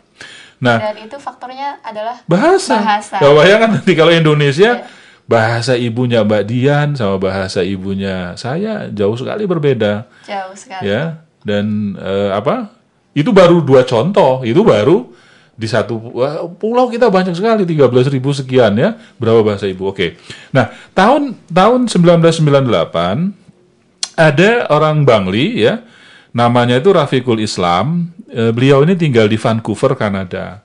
Nah, 0.63 0.79
Dan 0.79 1.11
itu 1.11 1.19
faktornya 1.19 1.83
adalah 1.83 2.23
bahasa. 2.31 2.79
Bahasa. 2.79 3.19
Ya, 3.19 3.35
bayangkan 3.35 3.83
nanti 3.83 3.99
kalau 3.99 4.15
Indonesia 4.15 4.87
bahasa 5.33 5.81
ibunya 5.81 6.21
Mbak 6.21 6.45
Dian 6.45 6.93
sama 6.93 7.17
bahasa 7.17 7.65
ibunya 7.65 8.37
saya 8.37 8.93
jauh 8.93 9.17
sekali 9.17 9.49
berbeda, 9.49 10.05
jauh 10.29 10.53
sekali. 10.53 10.93
ya. 10.93 11.25
Dan 11.41 11.97
eh, 11.97 12.37
apa? 12.37 12.69
Itu 13.17 13.33
baru 13.33 13.65
dua 13.65 13.89
contoh, 13.89 14.45
itu 14.45 14.61
baru 14.61 15.09
di 15.57 15.69
satu 15.69 15.97
wah, 16.13 16.45
pulau 16.49 16.89
kita 16.89 17.13
banyak 17.13 17.37
sekali 17.37 17.69
13.000 17.69 18.09
sekian 18.41 18.73
ya 18.73 18.97
berapa 19.21 19.45
bahasa 19.45 19.69
ibu 19.69 19.93
oke 19.93 20.17
nah 20.49 20.73
tahun 20.97 21.37
tahun 21.45 21.93
1998 21.93 24.17
ada 24.17 24.65
orang 24.73 25.05
Bangli 25.05 25.61
ya 25.61 25.85
namanya 26.33 26.81
itu 26.81 26.97
Rafiqul 26.97 27.45
Islam 27.45 28.17
Eh, 28.33 28.49
beliau 28.49 28.81
ini 28.81 28.97
tinggal 28.97 29.29
di 29.29 29.37
Vancouver 29.37 29.93
Kanada 29.93 30.65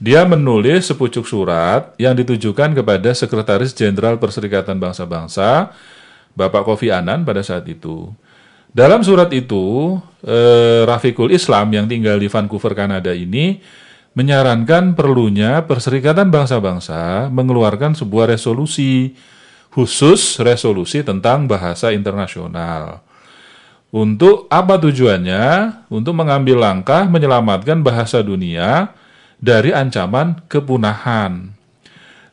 dia 0.00 0.24
menulis 0.24 0.88
sepucuk 0.88 1.28
surat 1.28 1.92
yang 2.00 2.16
ditujukan 2.16 2.72
kepada 2.72 3.12
Sekretaris 3.12 3.76
Jenderal 3.76 4.16
Perserikatan 4.16 4.80
Bangsa-Bangsa 4.80 5.76
Bapak 6.32 6.64
Kofi 6.64 6.88
Annan 6.88 7.28
pada 7.28 7.44
saat 7.44 7.68
itu 7.68 8.08
dalam 8.72 9.04
surat 9.04 9.28
itu 9.34 9.98
eh, 10.24 10.88
Rafiqul 10.88 11.36
Islam 11.36 11.68
yang 11.74 11.86
tinggal 11.90 12.16
di 12.16 12.32
Vancouver 12.32 12.72
Kanada 12.72 13.12
ini 13.12 13.60
menyarankan 14.14 14.94
perlunya 14.94 15.62
Perserikatan 15.68 16.32
Bangsa-Bangsa 16.32 17.28
mengeluarkan 17.28 17.92
sebuah 17.98 18.32
resolusi 18.32 19.14
khusus 19.70 20.38
resolusi 20.42 21.02
tentang 21.06 21.46
bahasa 21.46 21.94
internasional. 21.94 23.02
Untuk 23.90 24.46
apa 24.50 24.78
tujuannya? 24.78 25.46
Untuk 25.90 26.14
mengambil 26.14 26.62
langkah 26.62 27.10
menyelamatkan 27.10 27.82
bahasa 27.82 28.22
dunia 28.22 28.94
dari 29.40 29.72
ancaman 29.72 30.44
kepunahan. 30.46 31.56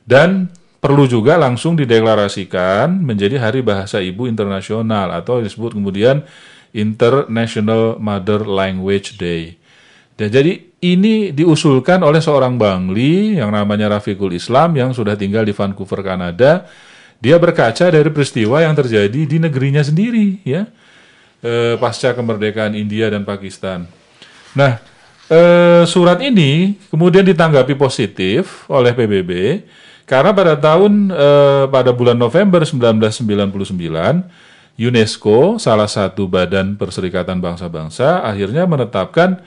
Dan 0.04 0.52
perlu 0.78 1.08
juga 1.10 1.40
langsung 1.40 1.76
dideklarasikan 1.80 2.92
menjadi 3.02 3.42
Hari 3.42 3.66
Bahasa 3.66 4.04
Ibu 4.04 4.30
Internasional 4.30 5.12
atau 5.16 5.42
disebut 5.42 5.74
kemudian 5.74 6.24
International 6.76 7.98
Mother 7.98 8.46
Language 8.46 9.18
Day. 9.18 9.58
Dan 10.18 10.30
jadi 10.30 10.68
ini 10.84 11.34
diusulkan 11.34 12.06
oleh 12.06 12.22
seorang 12.22 12.58
Bangli 12.58 13.38
yang 13.38 13.50
namanya 13.50 13.98
Rafiqul 13.98 14.38
Islam 14.38 14.78
yang 14.78 14.94
sudah 14.94 15.18
tinggal 15.18 15.42
di 15.46 15.54
Vancouver, 15.54 16.06
Kanada. 16.06 16.70
Dia 17.18 17.42
berkaca 17.42 17.90
dari 17.90 18.10
peristiwa 18.14 18.62
yang 18.62 18.78
terjadi 18.78 19.26
di 19.26 19.38
negerinya 19.42 19.82
sendiri, 19.82 20.38
ya, 20.46 20.70
eh, 21.42 21.74
pasca 21.82 22.14
kemerdekaan 22.14 22.78
India 22.78 23.10
dan 23.10 23.26
Pakistan. 23.26 23.90
Nah, 24.54 24.78
eh, 25.32 25.84
surat 25.88 26.20
ini 26.24 26.76
kemudian 26.92 27.24
ditanggapi 27.24 27.76
positif 27.76 28.68
oleh 28.72 28.92
PBB 28.96 29.64
Karena 30.08 30.32
pada 30.32 30.56
tahun 30.56 31.12
eh, 31.12 31.66
pada 31.68 31.92
bulan 31.92 32.16
November 32.16 32.64
1999 32.64 33.68
UNESCO, 34.78 35.58
salah 35.58 35.90
satu 35.90 36.30
badan 36.30 36.78
Perserikatan 36.78 37.42
Bangsa-Bangsa, 37.42 38.22
akhirnya 38.22 38.70
menetapkan 38.70 39.42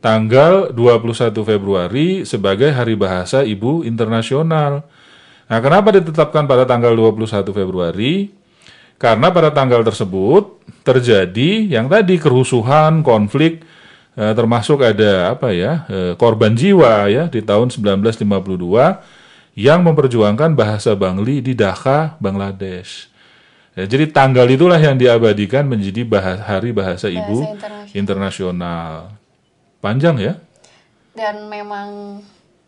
tanggal 0.00 0.72
21 0.72 1.36
Februari 1.44 2.24
sebagai 2.24 2.72
Hari 2.72 2.96
Bahasa 2.96 3.44
Ibu 3.44 3.84
Internasional. 3.84 4.88
Nah, 5.46 5.58
kenapa 5.60 5.92
ditetapkan 5.92 6.48
pada 6.48 6.64
tanggal 6.64 6.96
21 6.96 7.52
Februari? 7.52 8.32
Karena 8.96 9.28
pada 9.28 9.52
tanggal 9.52 9.84
tersebut 9.84 10.64
terjadi 10.80 11.68
yang 11.68 11.88
tadi 11.92 12.16
kerusuhan, 12.16 13.04
konflik, 13.04 13.60
eh, 14.14 14.32
termasuk 14.34 14.82
ada 14.82 15.34
apa 15.34 15.50
ya 15.50 15.84
eh, 15.86 16.12
korban 16.14 16.54
jiwa 16.54 17.06
ya 17.10 17.26
di 17.26 17.42
tahun 17.42 17.70
1952 17.70 18.16
yang 19.58 19.82
memperjuangkan 19.82 20.54
bahasa 20.54 20.94
Bangli 20.94 21.42
di 21.42 21.52
Dhaka, 21.52 22.16
Bangladesh. 22.22 23.10
Ya, 23.74 23.86
jadi 23.86 24.10
tanggal 24.10 24.46
itulah 24.50 24.78
yang 24.78 24.98
diabadikan 24.98 25.62
menjadi 25.66 26.02
bahas- 26.02 26.42
Hari 26.42 26.74
Bahasa 26.74 27.06
Ibu 27.06 27.44
Internasional. 27.46 27.94
Internasional. 27.94 28.90
Panjang 29.78 30.16
ya? 30.18 30.34
Dan 31.14 31.46
memang 31.46 32.18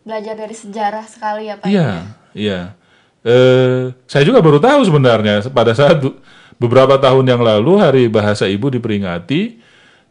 belajar 0.03 0.35
dari 0.35 0.55
sejarah 0.55 1.05
sekali 1.07 1.47
ya 1.51 1.55
Pak. 1.59 1.67
Iya, 1.67 1.89
iya. 2.35 2.59
Eh, 3.23 3.95
saya 4.03 4.23
juga 4.27 4.43
baru 4.43 4.59
tahu 4.59 4.83
sebenarnya 4.83 5.47
pada 5.47 5.71
saat 5.71 6.03
beberapa 6.59 6.99
tahun 6.99 7.23
yang 7.23 7.39
lalu 7.39 7.79
Hari 7.79 8.03
Bahasa 8.11 8.47
Ibu 8.51 8.67
diperingati 8.75 9.59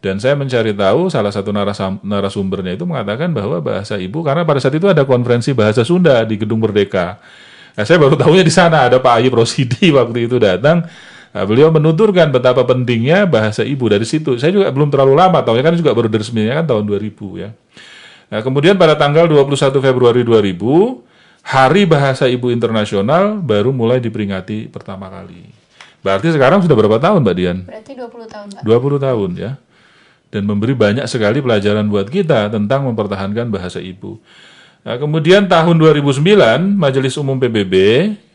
dan 0.03 0.19
saya 0.19 0.35
mencari 0.35 0.75
tahu 0.75 1.07
salah 1.07 1.31
satu 1.31 1.55
narasumbernya 2.03 2.75
itu 2.75 2.83
mengatakan 2.83 3.31
bahwa 3.31 3.63
bahasa 3.63 3.95
ibu 3.95 4.27
karena 4.27 4.43
pada 4.43 4.59
saat 4.59 4.75
itu 4.75 4.91
ada 4.91 5.07
konferensi 5.07 5.55
bahasa 5.55 5.87
Sunda 5.87 6.27
di 6.27 6.43
Gedung 6.43 6.59
Merdeka. 6.59 7.23
Nah, 7.79 7.85
saya 7.87 8.03
baru 8.03 8.19
tahunya 8.19 8.43
di 8.43 8.51
sana 8.51 8.91
ada 8.91 8.99
Pak 8.99 9.23
Ayub 9.23 9.39
Rosidi 9.39 9.89
waktu 9.99 10.27
itu 10.27 10.43
datang. 10.43 10.91
Nah, 11.33 11.45
beliau 11.47 11.71
menuturkan 11.71 12.29
betapa 12.35 12.67
pentingnya 12.67 13.25
bahasa 13.31 13.63
ibu 13.63 13.87
dari 13.87 14.03
situ. 14.03 14.37
Saya 14.43 14.53
juga 14.53 14.69
belum 14.75 14.91
terlalu 14.91 15.15
lama 15.17 15.39
tahu 15.41 15.57
ya 15.57 15.65
kan 15.65 15.73
juga 15.79 15.95
baru 15.95 16.11
resminya 16.11 16.61
kan 16.61 16.67
tahun 16.69 16.85
2000 16.85 17.41
ya. 17.41 17.51
Nah, 18.29 18.41
kemudian 18.43 18.75
pada 18.77 18.99
tanggal 18.99 19.31
21 19.31 19.55
Februari 19.81 20.27
2000, 20.27 20.59
Hari 21.43 21.83
Bahasa 21.87 22.27
Ibu 22.27 22.51
Internasional 22.51 23.39
baru 23.39 23.71
mulai 23.71 24.03
diperingati 24.03 24.67
pertama 24.67 25.09
kali. 25.09 25.47
Berarti 26.03 26.35
sekarang 26.35 26.63
sudah 26.63 26.75
berapa 26.75 26.99
tahun, 26.99 27.23
Mbak 27.23 27.35
Dian? 27.39 27.59
Berarti 27.63 27.93
20 27.95 28.27
tahun 28.27 28.47
Pak. 28.59 28.63
20 28.67 29.07
tahun 29.07 29.31
ya. 29.39 29.53
Dan 30.33 30.49
memberi 30.49 30.73
banyak 30.73 31.05
sekali 31.05 31.45
pelajaran 31.45 31.93
buat 31.93 32.09
kita 32.09 32.49
tentang 32.49 32.89
mempertahankan 32.89 33.53
bahasa 33.53 33.85
ibu. 33.85 34.17
Nah, 34.83 34.97
kemudian 34.97 35.47
tahun 35.47 35.77
2009, 35.77 36.25
Majelis 36.75 37.15
Umum 37.21 37.37
PBB 37.39 37.75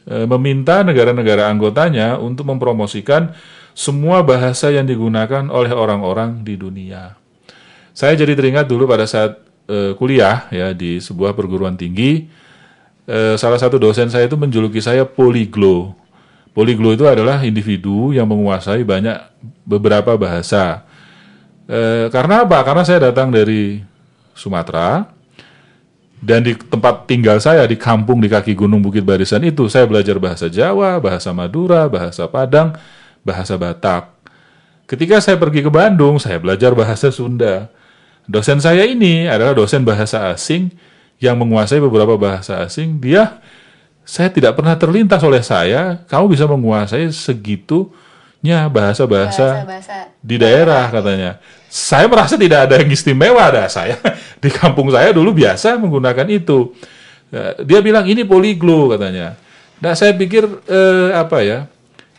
eh, 0.07 0.25
meminta 0.29 0.85
negara-negara 0.85 1.51
anggotanya 1.51 2.21
untuk 2.21 2.47
mempromosikan 2.47 3.35
semua 3.75 4.23
bahasa 4.23 4.71
yang 4.71 4.87
digunakan 4.87 5.49
oleh 5.51 5.69
orang-orang 5.75 6.41
di 6.41 6.55
dunia. 6.55 7.19
Saya 7.91 8.15
jadi 8.15 8.33
teringat 8.37 8.65
dulu 8.69 8.87
pada 8.87 9.03
saat 9.03 9.43
eh, 9.67 9.91
kuliah 9.99 10.47
ya 10.49 10.71
di 10.71 11.03
sebuah 11.03 11.35
perguruan 11.35 11.75
tinggi, 11.75 12.25
eh, 13.05 13.35
salah 13.35 13.59
satu 13.59 13.75
dosen 13.75 14.07
saya 14.07 14.31
itu 14.31 14.39
menjuluki 14.39 14.79
saya 14.79 15.03
poliglo. 15.03 15.93
Poliglo 16.55 16.95
itu 16.95 17.05
adalah 17.05 17.43
individu 17.43 18.15
yang 18.15 18.25
menguasai 18.25 18.81
banyak 18.81 19.19
beberapa 19.67 20.15
bahasa. 20.15 20.86
Eh, 21.67 22.07
karena 22.15 22.47
apa? 22.47 22.63
Karena 22.63 22.87
saya 22.87 23.11
datang 23.11 23.27
dari 23.27 23.83
Sumatera 24.31 25.03
dan 26.23 26.39
di 26.39 26.55
tempat 26.55 27.03
tinggal 27.05 27.43
saya 27.43 27.67
di 27.67 27.75
kampung 27.75 28.23
di 28.23 28.31
kaki 28.31 28.55
Gunung 28.55 28.79
Bukit 28.79 29.03
Barisan 29.03 29.43
itu 29.43 29.67
saya 29.67 29.83
belajar 29.83 30.15
bahasa 30.15 30.47
Jawa, 30.47 30.95
bahasa 31.03 31.35
Madura, 31.35 31.91
bahasa 31.91 32.23
Padang, 32.31 32.71
bahasa 33.19 33.59
Batak. 33.59 34.15
Ketika 34.87 35.19
saya 35.19 35.35
pergi 35.35 35.59
ke 35.59 35.67
Bandung, 35.67 36.15
saya 36.15 36.39
belajar 36.39 36.71
bahasa 36.71 37.11
Sunda. 37.11 37.67
Dosen 38.23 38.63
saya 38.63 38.87
ini 38.87 39.27
adalah 39.27 39.51
dosen 39.51 39.83
bahasa 39.83 40.31
asing 40.31 40.71
yang 41.19 41.35
menguasai 41.35 41.83
beberapa 41.83 42.15
bahasa 42.15 42.63
asing. 42.63 42.95
Dia 43.03 43.43
saya 44.07 44.31
tidak 44.31 44.55
pernah 44.55 44.79
terlintas 44.79 45.19
oleh 45.19 45.43
saya, 45.43 45.99
kamu 46.07 46.31
bisa 46.31 46.47
menguasai 46.47 47.11
segitunya 47.11 48.06
bahasa-bahasa 48.69 49.65
Bahasa-bahasa 49.65 50.13
di 50.21 50.35
daerah 50.37 50.87
katanya. 50.87 51.41
Saya 51.67 52.07
merasa 52.07 52.39
tidak 52.39 52.69
ada 52.69 52.79
yang 52.79 52.89
istimewa 52.89 53.43
ada 53.43 53.67
saya 53.67 53.99
di 54.43 54.49
kampung 54.49 54.87
saya 54.93 55.11
dulu 55.11 55.33
biasa 55.35 55.75
menggunakan 55.75 56.27
itu. 56.31 56.71
Ya, 57.27 57.59
Dia 57.59 57.79
bilang 57.83 58.07
ini 58.07 58.23
poliglo 58.23 58.87
katanya. 58.93 59.35
Nah 59.83 59.93
saya 59.93 60.15
pikir 60.15 60.47
eh, 60.65 61.09
apa 61.11 61.43
ya? 61.43 61.67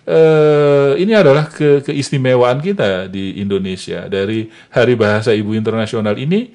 Eh, 0.09 0.93
ini 1.05 1.13
adalah 1.13 1.53
ke- 1.53 1.85
keistimewaan 1.85 2.65
kita 2.65 3.13
di 3.13 3.41
Indonesia 3.41 4.09
dari 4.09 4.49
Hari 4.73 4.95
Bahasa 4.97 5.37
Ibu 5.37 5.53
Internasional 5.53 6.17
ini 6.17 6.49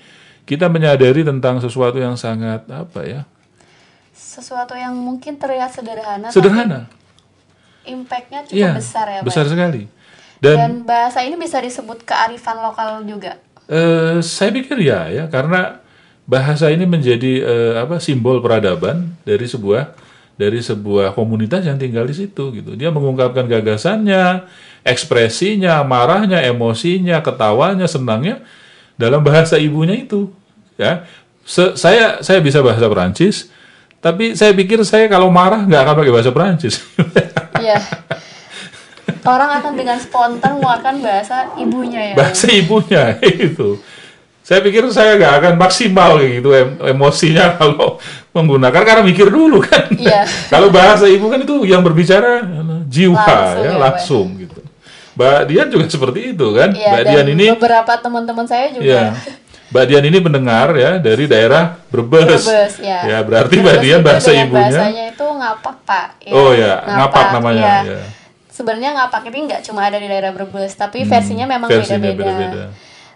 kita 0.43 0.67
menyadari 0.67 1.21
tentang 1.21 1.61
sesuatu 1.61 2.01
yang 2.01 2.17
sangat 2.17 2.65
apa 2.67 3.01
ya? 3.05 3.21
sesuatu 4.13 4.73
yang 4.73 4.97
mungkin 4.97 5.37
terlihat 5.37 5.69
sederhana, 5.69 6.33
Sederhana. 6.33 6.89
tapi 6.89 7.02
impact-nya 7.85 8.43
cukup 8.43 8.57
Iya, 8.57 8.71
besar 8.73 9.05
ya 9.07 9.19
Pak. 9.19 9.25
besar 9.27 9.45
sekali. 9.45 9.83
Dan, 10.37 10.55
Dan 10.55 10.73
bahasa 10.83 11.19
ini 11.19 11.35
bisa 11.35 11.57
disebut 11.57 12.03
kearifan 12.03 12.59
lokal 12.59 13.03
juga. 13.03 13.39
Eh, 13.65 14.19
saya 14.19 14.51
pikir 14.51 14.75
ya, 14.77 15.07
ya 15.07 15.23
karena 15.27 15.79
bahasa 16.23 16.67
ini 16.67 16.83
menjadi 16.83 17.33
eh, 17.39 17.73
apa 17.79 17.99
simbol 17.99 18.39
peradaban 18.39 19.15
dari 19.23 19.43
sebuah 19.43 19.95
dari 20.33 20.59
sebuah 20.59 21.13
komunitas 21.13 21.63
yang 21.63 21.77
tinggal 21.77 22.03
di 22.03 22.15
situ 22.17 22.51
gitu. 22.51 22.73
Dia 22.73 22.89
mengungkapkan 22.89 23.45
gagasannya, 23.45 24.43
ekspresinya, 24.83 25.79
marahnya, 25.83 26.41
emosinya, 26.43 27.21
ketawanya, 27.21 27.85
senangnya 27.85 28.43
dalam 28.95 29.21
bahasa 29.21 29.55
ibunya 29.55 29.95
itu. 29.95 30.27
Ya, 30.75 31.05
Se- 31.43 31.75
saya 31.75 32.19
saya 32.19 32.39
bisa 32.39 32.63
bahasa 32.63 32.87
Perancis, 32.87 33.51
tapi 33.99 34.31
saya 34.33 34.51
pikir 34.51 34.79
saya 34.83 35.05
kalau 35.07 35.27
marah 35.27 35.63
nggak 35.63 35.81
akan 35.83 35.95
pakai 35.99 36.13
bahasa 36.15 36.31
Perancis. 36.31 36.75
Iya. 37.63 37.77
Orang 39.23 39.49
akan 39.55 39.73
dengan 39.75 39.95
spontan 39.99 40.59
mengeluarkan 40.59 40.99
bahasa 40.99 41.47
ibunya 41.55 42.11
ya. 42.11 42.15
bahasa 42.15 42.47
ibunya 42.51 43.15
itu. 43.47 43.79
Saya 44.43 44.59
pikir 44.59 44.83
saya 44.91 45.15
nggak 45.15 45.33
akan 45.39 45.53
maksimal 45.55 46.19
kayak 46.19 46.31
gitu 46.43 46.49
em- 46.51 46.75
emosinya 46.91 47.45
kalau 47.59 47.95
menggunakan 48.35 48.83
karena 48.83 49.03
mikir 49.03 49.31
dulu 49.31 49.63
kan. 49.63 49.87
Iya. 49.95 50.27
kalau 50.53 50.67
bahasa 50.67 51.07
ibu 51.07 51.31
kan 51.31 51.39
itu 51.39 51.63
yang 51.63 51.79
berbicara 51.79 52.43
jiwa 52.91 53.15
Langsung 53.15 53.63
ya, 53.63 53.63
ya, 53.63 53.71
Pak. 53.71 53.79
langsung 53.79 54.27
gitu. 54.37 54.59
Mbak 55.13 55.39
Dian 55.45 55.67
juga 55.69 55.85
seperti 55.87 56.19
itu 56.35 56.47
kan. 56.51 56.69
Iya, 56.73 56.89
Mbak 56.91 57.03
Dian 57.07 57.27
ini 57.31 57.45
beberapa 57.55 57.93
teman-teman 57.95 58.45
saya 58.49 58.73
juga. 58.73 58.83
ya. 58.83 59.05
Mbak 59.69 59.83
Dian 59.89 60.05
ini 60.05 60.17
mendengar 60.19 60.67
ya 60.73 60.97
dari 60.97 61.25
daerah 61.25 61.77
Brebes. 61.87 62.43
Brebes, 62.43 62.75
ya. 62.81 62.99
Ya, 63.07 63.17
berarti 63.21 63.55
Mbak 63.57 63.77
Brebes 63.77 63.83
Dian 63.85 64.01
itu 64.01 64.07
bahasa 64.09 64.29
ibunya. 64.33 64.69
Bahasanya 64.73 65.03
itu 65.13 65.25
ngapak, 65.43 65.75
Pak. 65.83 66.07
Oh, 66.31 66.55
ya, 66.55 66.79
ngapak 66.79 67.35
namanya, 67.35 67.83
iya. 67.83 67.99
ya. 67.99 68.03
Sebenarnya 68.47 68.95
ngapak 68.95 69.27
ini 69.27 69.49
nggak 69.49 69.61
cuma 69.65 69.89
ada 69.89 69.97
di 69.97 70.07
daerah 70.07 70.31
Brebes, 70.31 70.77
tapi 70.77 71.03
versinya 71.03 71.43
memang 71.49 71.67
Hmm, 71.67 71.77
versinya 71.81 71.99
beda-beda. 72.13 72.71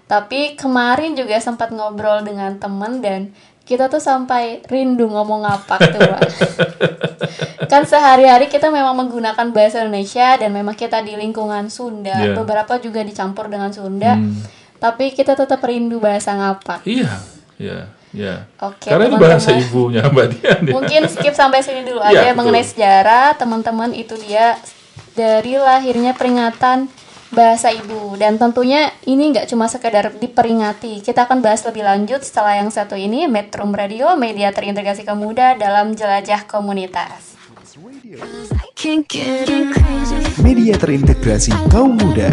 Tapi 0.07 0.55
kemarin 0.55 1.13
juga 1.13 1.37
sempat 1.37 1.69
ngobrol 1.69 2.23
dengan 2.23 2.55
temen 2.57 3.03
dan 3.03 3.31
kita 3.67 3.91
tuh 3.91 3.99
sampai 3.99 4.63
rindu 4.65 5.11
ngomong 5.11 5.43
ngapak 5.43 5.79
tuh, 5.91 5.99
Pak. 5.99 6.21
kan 7.71 7.83
sehari-hari 7.83 8.47
kita 8.47 8.71
memang 8.71 8.95
menggunakan 8.95 9.51
bahasa 9.51 9.83
Indonesia 9.83 10.39
dan 10.39 10.55
memang 10.55 10.71
kita 10.73 11.03
di 11.03 11.19
lingkungan 11.19 11.67
Sunda, 11.67 12.15
Iya. 12.15 12.31
Hmm. 12.33 12.37
beberapa 12.41 12.79
juga 12.79 13.03
dicampur 13.03 13.51
dengan 13.51 13.69
Sunda. 13.75 14.15
Tapi 14.77 15.11
kita 15.11 15.33
tetap 15.33 15.59
rindu 15.65 15.97
bahasa 15.97 16.37
ngapak. 16.37 16.85
Iya, 16.85 17.11
iya, 17.57 17.79
iya. 18.17 18.36
Oke, 18.65 18.89
Karena 18.89 19.06
itu 19.08 19.17
bahasa 19.21 19.49
ibunya 19.53 20.01
Mbak 20.10 20.27
Dian. 20.34 20.62
ya. 20.65 20.73
Mungkin 20.73 21.01
skip 21.06 21.34
sampai 21.38 21.62
sini 21.62 21.86
dulu 21.86 22.01
Iya, 22.01 22.10
aja 22.10 22.21
betul. 22.34 22.38
mengenai 22.41 22.65
sejarah, 22.65 23.27
teman-teman 23.38 23.93
itu 23.93 24.17
dia 24.17 24.58
dari 25.13 25.56
lahirnya 25.56 26.17
peringatan 26.17 26.89
bahasa 27.27 27.67
ibu 27.75 28.15
dan 28.15 28.39
tentunya 28.39 28.88
ini 29.03 29.36
nggak 29.36 29.51
cuma 29.51 29.67
sekedar 29.67 30.15
diperingati. 30.15 31.03
Kita 31.03 31.27
akan 31.27 31.43
bahas 31.43 31.60
lebih 31.67 31.84
lanjut 31.84 32.23
setelah 32.23 32.56
yang 32.56 32.71
satu 32.71 32.95
ini 32.95 33.27
Metro 33.27 33.67
Radio, 33.67 34.15
media 34.15 34.51
terintegrasi 34.56 35.03
kaum 35.03 35.19
muda 35.19 35.53
dalam 35.60 35.91
jelajah 35.91 36.47
komunitas. 36.47 37.36
Media 40.39 40.73
terintegrasi 40.80 41.51
kaum 41.67 41.99
muda. 41.99 42.32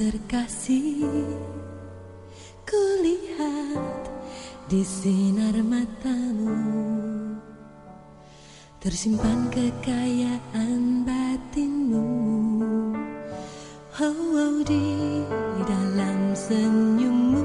Terkasih. 0.00 1.04
Kulihat 2.64 4.08
di 4.72 4.80
sinar 4.80 5.60
matamu. 5.60 6.56
Tersimpan 8.80 9.52
kekayaan 9.52 11.04
batinmu. 11.04 12.08
Oh, 14.00 14.16
oh, 14.40 14.64
Di 14.64 14.88
dalam 15.68 16.32
senyummu. 16.32 17.44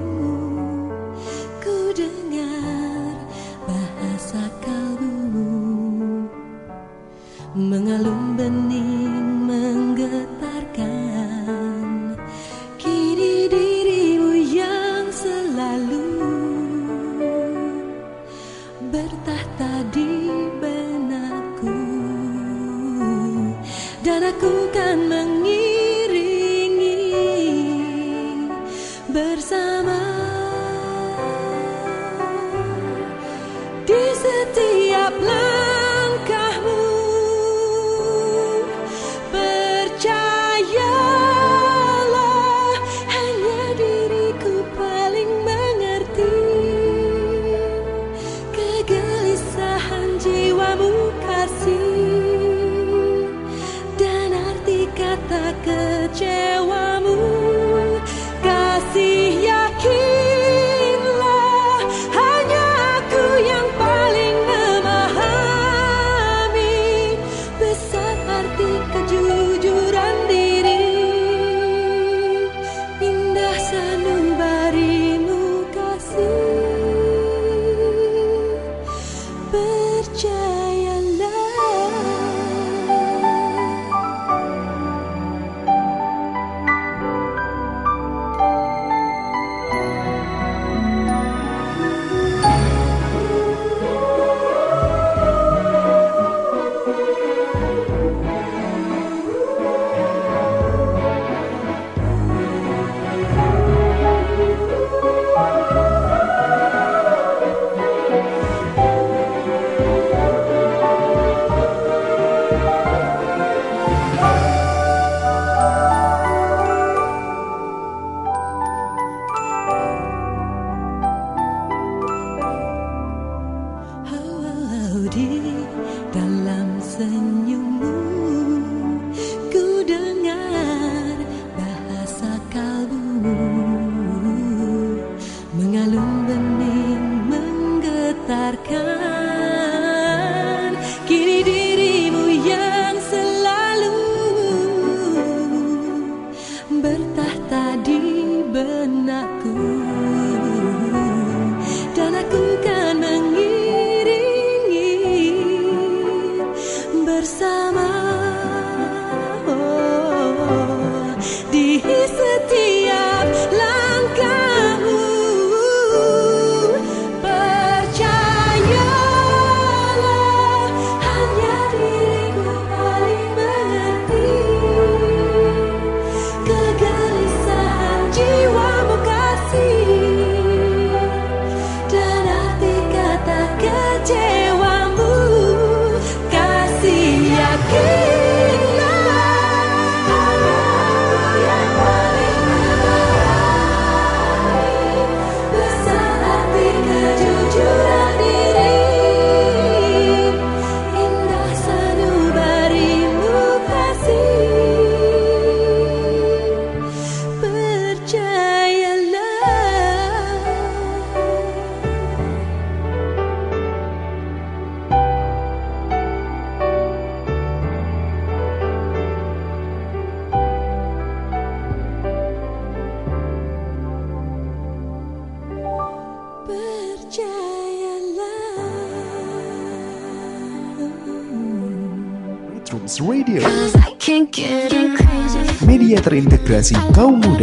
Ku 1.59 1.91
dengar 1.91 3.19
bahasa 3.67 4.47
kalbumu. 4.63 6.31
Mengalun 7.51 8.39
bening 8.39 9.43
menggetarkan 9.43 11.14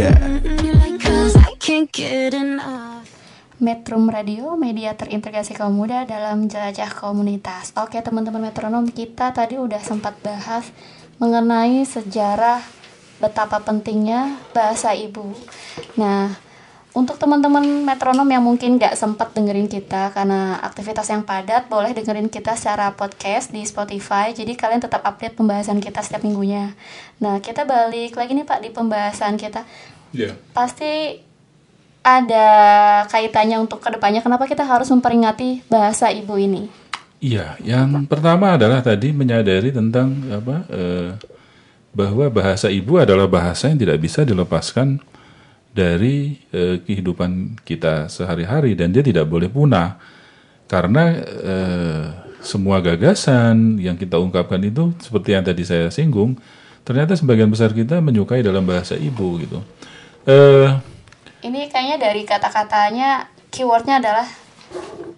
muda. 0.03 0.11
Metrum 3.63 4.11
Radio, 4.11 4.59
media 4.59 4.91
terintegrasi 4.91 5.55
kaum 5.55 5.79
muda 5.79 6.03
dalam 6.03 6.51
jelajah 6.51 6.91
komunitas. 6.91 7.71
Oke 7.79 8.03
teman-teman 8.03 8.51
metronom, 8.51 8.83
kita 8.91 9.31
tadi 9.31 9.55
udah 9.55 9.79
sempat 9.79 10.19
bahas 10.19 10.67
mengenai 11.15 11.87
sejarah 11.87 12.59
betapa 13.23 13.63
pentingnya 13.63 14.35
bahasa 14.51 14.91
ibu. 14.91 15.31
Nah, 15.95 16.35
untuk 16.91 17.15
teman-teman 17.15 17.87
metronom 17.87 18.27
yang 18.27 18.43
mungkin 18.43 18.75
gak 18.75 18.99
sempat 18.99 19.31
dengerin 19.31 19.71
kita 19.71 20.11
karena 20.11 20.59
aktivitas 20.59 21.07
yang 21.07 21.23
padat, 21.23 21.71
boleh 21.71 21.95
dengerin 21.95 22.27
kita 22.27 22.59
secara 22.59 22.91
podcast 22.99 23.55
di 23.55 23.63
Spotify. 23.63 24.35
Jadi 24.35 24.59
kalian 24.59 24.83
tetap 24.83 25.07
update 25.07 25.39
pembahasan 25.39 25.79
kita 25.79 26.03
setiap 26.03 26.27
minggunya. 26.27 26.75
Nah, 27.23 27.39
kita 27.39 27.63
balik 27.63 28.19
lagi 28.19 28.35
nih 28.35 28.43
Pak 28.43 28.59
di 28.59 28.69
pembahasan 28.75 29.39
kita. 29.39 29.63
Iya. 30.13 30.37
Pasti 30.53 31.19
ada 32.03 32.47
kaitannya 33.07 33.57
untuk 33.63 33.79
ke 33.79 33.89
depannya 33.89 34.19
kenapa 34.19 34.45
kita 34.45 34.67
harus 34.67 34.91
memperingati 34.91 35.65
bahasa 35.71 36.11
ibu 36.11 36.35
ini. 36.35 36.67
Iya, 37.23 37.55
yang 37.63 38.03
pertama 38.03 38.59
adalah 38.59 38.83
tadi 38.83 39.15
menyadari 39.15 39.71
tentang 39.71 40.11
apa 40.27 40.55
eh, 40.67 41.09
bahwa 41.95 42.27
bahasa 42.27 42.67
ibu 42.67 42.99
adalah 42.99 43.31
bahasa 43.31 43.71
yang 43.71 43.79
tidak 43.79 44.03
bisa 44.03 44.27
dilepaskan 44.27 44.99
dari 45.71 46.35
eh, 46.51 46.83
kehidupan 46.83 47.63
kita 47.63 48.11
sehari-hari 48.11 48.75
dan 48.75 48.91
dia 48.91 48.99
tidak 48.99 49.23
boleh 49.23 49.47
punah 49.47 49.95
karena 50.67 51.15
eh, 51.23 52.05
semua 52.43 52.83
gagasan 52.83 53.79
yang 53.79 53.95
kita 53.95 54.19
ungkapkan 54.19 54.59
itu 54.59 54.91
seperti 54.99 55.31
yang 55.31 55.47
tadi 55.47 55.63
saya 55.63 55.87
singgung, 55.87 56.35
ternyata 56.83 57.15
sebagian 57.15 57.47
besar 57.47 57.71
kita 57.71 58.03
menyukai 58.03 58.43
dalam 58.43 58.67
bahasa 58.67 58.99
ibu 58.99 59.39
gitu. 59.39 59.63
Eh, 60.23 60.67
Ini 61.43 61.67
kayaknya 61.67 61.97
dari 61.99 62.23
kata-katanya 62.23 63.27
keywordnya 63.51 63.99
adalah 63.99 64.23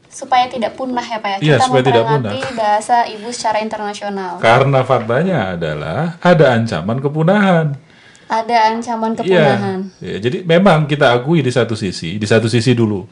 supaya 0.09 0.49
tidak 0.49 0.73
punah 0.73 1.03
ya 1.03 1.21
Pak 1.21 1.29
ya. 1.29 1.37
Iya, 1.37 1.55
Kita 1.59 1.65
supaya 1.69 1.83
tidak 1.85 2.03
memperingati 2.07 2.39
bahasa 2.57 2.95
ibu 3.05 3.27
secara 3.29 3.57
internasional. 3.61 4.39
karena 4.41 4.79
faktanya 4.81 5.53
adalah 5.53 6.17
ada 6.23 6.45
ancaman 6.55 6.97
kepunahan. 6.97 7.77
Ada 8.25 8.73
ancaman 8.73 9.13
kepunahan. 9.13 9.79
Iya, 10.01 10.17
ya, 10.17 10.17
jadi 10.17 10.37
memang 10.41 10.89
kita 10.89 11.13
akui 11.13 11.45
di 11.45 11.53
satu 11.53 11.77
sisi, 11.77 12.17
di 12.17 12.25
satu 12.25 12.49
sisi 12.49 12.73
dulu 12.73 13.05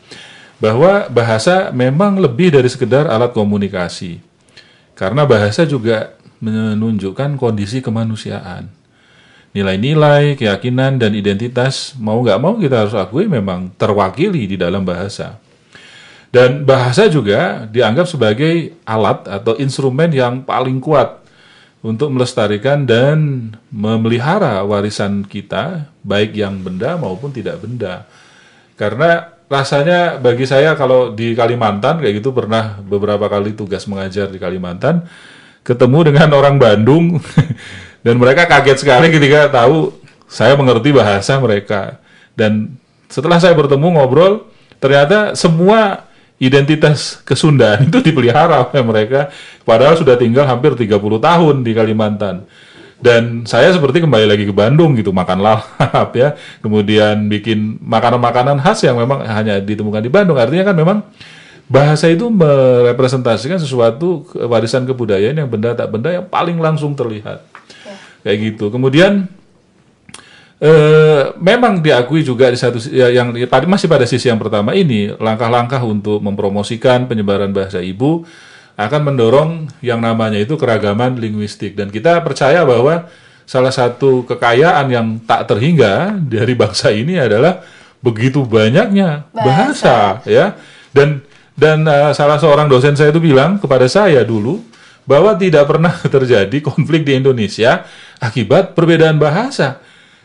bahwa 0.57 1.05
bahasa 1.11 1.69
memang 1.69 2.17
lebih 2.17 2.49
dari 2.55 2.65
sekedar 2.71 3.05
alat 3.05 3.29
komunikasi. 3.35 4.17
Karena 4.97 5.27
bahasa 5.29 5.69
juga 5.69 6.17
menunjukkan 6.41 7.37
kondisi 7.37 7.83
kemanusiaan. 7.85 8.69
Nilai-nilai, 9.53 10.33
keyakinan, 10.33 10.97
dan 10.97 11.13
identitas 11.13 11.93
mau 12.01 12.17
nggak 12.25 12.41
mau 12.41 12.57
kita 12.57 12.85
harus 12.85 12.97
akui 12.97 13.29
memang 13.29 13.69
terwakili 13.77 14.49
di 14.49 14.57
dalam 14.57 14.81
bahasa. 14.81 15.37
Dan 16.33 16.65
bahasa 16.65 17.05
juga 17.05 17.69
dianggap 17.69 18.09
sebagai 18.09 18.73
alat 18.81 19.29
atau 19.29 19.53
instrumen 19.61 20.09
yang 20.09 20.41
paling 20.41 20.81
kuat 20.81 21.21
untuk 21.85 22.09
melestarikan 22.09 22.89
dan 22.89 23.51
memelihara 23.69 24.65
warisan 24.65 25.21
kita, 25.21 25.93
baik 26.01 26.33
yang 26.33 26.57
benda 26.65 26.97
maupun 26.97 27.29
tidak 27.29 27.61
benda. 27.61 28.09
Karena 28.73 29.29
rasanya 29.45 30.17
bagi 30.17 30.49
saya 30.49 30.73
kalau 30.73 31.13
di 31.13 31.37
Kalimantan 31.37 32.01
kayak 32.01 32.25
gitu 32.25 32.33
pernah 32.33 32.81
beberapa 32.81 33.29
kali 33.29 33.53
tugas 33.53 33.85
mengajar 33.85 34.33
di 34.33 34.41
Kalimantan, 34.41 35.05
ketemu 35.61 36.09
dengan 36.09 36.33
orang 36.33 36.57
Bandung 36.57 37.21
dan 38.03 38.19
mereka 38.19 38.45
kaget 38.45 38.83
sekali 38.83 39.07
ketika 39.09 39.47
tahu 39.49 39.95
saya 40.27 40.53
mengerti 40.59 40.91
bahasa 40.91 41.39
mereka. 41.39 42.03
Dan 42.35 42.75
setelah 43.07 43.39
saya 43.39 43.55
bertemu 43.55 43.95
ngobrol, 43.95 44.49
ternyata 44.81 45.37
semua 45.39 46.09
identitas 46.41 47.23
kesundaan 47.23 47.87
itu 47.87 48.03
dipelihara 48.03 48.67
oleh 48.67 48.83
mereka 48.83 49.31
padahal 49.63 49.95
sudah 49.95 50.19
tinggal 50.19 50.43
hampir 50.43 50.75
30 50.75 50.99
tahun 50.99 51.55
di 51.63 51.71
Kalimantan. 51.71 52.43
Dan 53.03 53.43
saya 53.43 53.67
seperti 53.75 53.99
kembali 53.99 54.31
lagi 54.31 54.47
ke 54.47 54.55
Bandung 54.55 54.95
gitu, 54.95 55.11
makan 55.11 55.43
lalap 55.43 56.09
ya. 56.15 56.39
Kemudian 56.63 57.27
bikin 57.27 57.75
makanan-makanan 57.83 58.63
khas 58.63 58.79
yang 58.87 58.95
memang 58.95 59.27
hanya 59.27 59.59
ditemukan 59.59 59.99
di 59.99 60.07
Bandung. 60.07 60.39
Artinya 60.39 60.71
kan 60.71 60.75
memang 60.75 60.97
bahasa 61.67 62.07
itu 62.07 62.31
merepresentasikan 62.31 63.59
sesuatu 63.59 64.23
warisan 64.47 64.87
kebudayaan 64.87 65.35
yang 65.35 65.51
benda 65.51 65.75
tak 65.75 65.91
benda 65.91 66.15
yang 66.15 66.25
paling 66.31 66.55
langsung 66.63 66.95
terlihat. 66.95 67.52
Kayak 68.23 68.37
gitu. 68.55 68.71
Kemudian 68.71 69.27
Eh, 70.63 71.23
memang 71.43 71.83
diakui 71.83 72.23
juga 72.23 72.47
di 72.47 72.55
satu 72.55 72.79
ya, 72.87 73.11
yang 73.11 73.35
tadi 73.35 73.67
masih 73.67 73.91
pada 73.91 74.07
sisi 74.07 74.31
yang 74.31 74.39
pertama 74.39 74.71
ini 74.71 75.11
langkah-langkah 75.11 75.83
untuk 75.83 76.23
mempromosikan 76.23 77.03
penyebaran 77.03 77.51
bahasa 77.51 77.83
ibu 77.83 78.23
akan 78.79 79.01
mendorong 79.11 79.67
yang 79.83 79.99
namanya 79.99 80.39
itu 80.39 80.55
keragaman 80.55 81.19
linguistik. 81.19 81.75
Dan 81.75 81.91
kita 81.91 82.23
percaya 82.23 82.63
bahwa 82.63 83.11
salah 83.43 83.75
satu 83.75 84.23
kekayaan 84.23 84.87
yang 84.87 85.07
tak 85.27 85.51
terhingga 85.51 86.15
dari 86.15 86.55
bangsa 86.55 86.95
ini 86.95 87.19
adalah 87.19 87.59
begitu 87.99 88.47
banyaknya 88.47 89.27
bahasa, 89.35 90.23
ya. 90.23 90.55
Dan 90.95 91.27
dan 91.59 91.83
eh, 91.83 92.15
salah 92.15 92.39
seorang 92.39 92.71
dosen 92.71 92.95
saya 92.95 93.11
itu 93.11 93.19
bilang 93.19 93.59
kepada 93.59 93.83
saya 93.91 94.23
dulu 94.23 94.63
bahwa 95.03 95.35
tidak 95.35 95.67
pernah 95.67 95.93
terjadi 96.15 96.57
konflik 96.63 97.03
di 97.03 97.19
Indonesia 97.19 97.87
akibat 98.19 98.75
perbedaan 98.75 99.19
bahasa. 99.19 99.79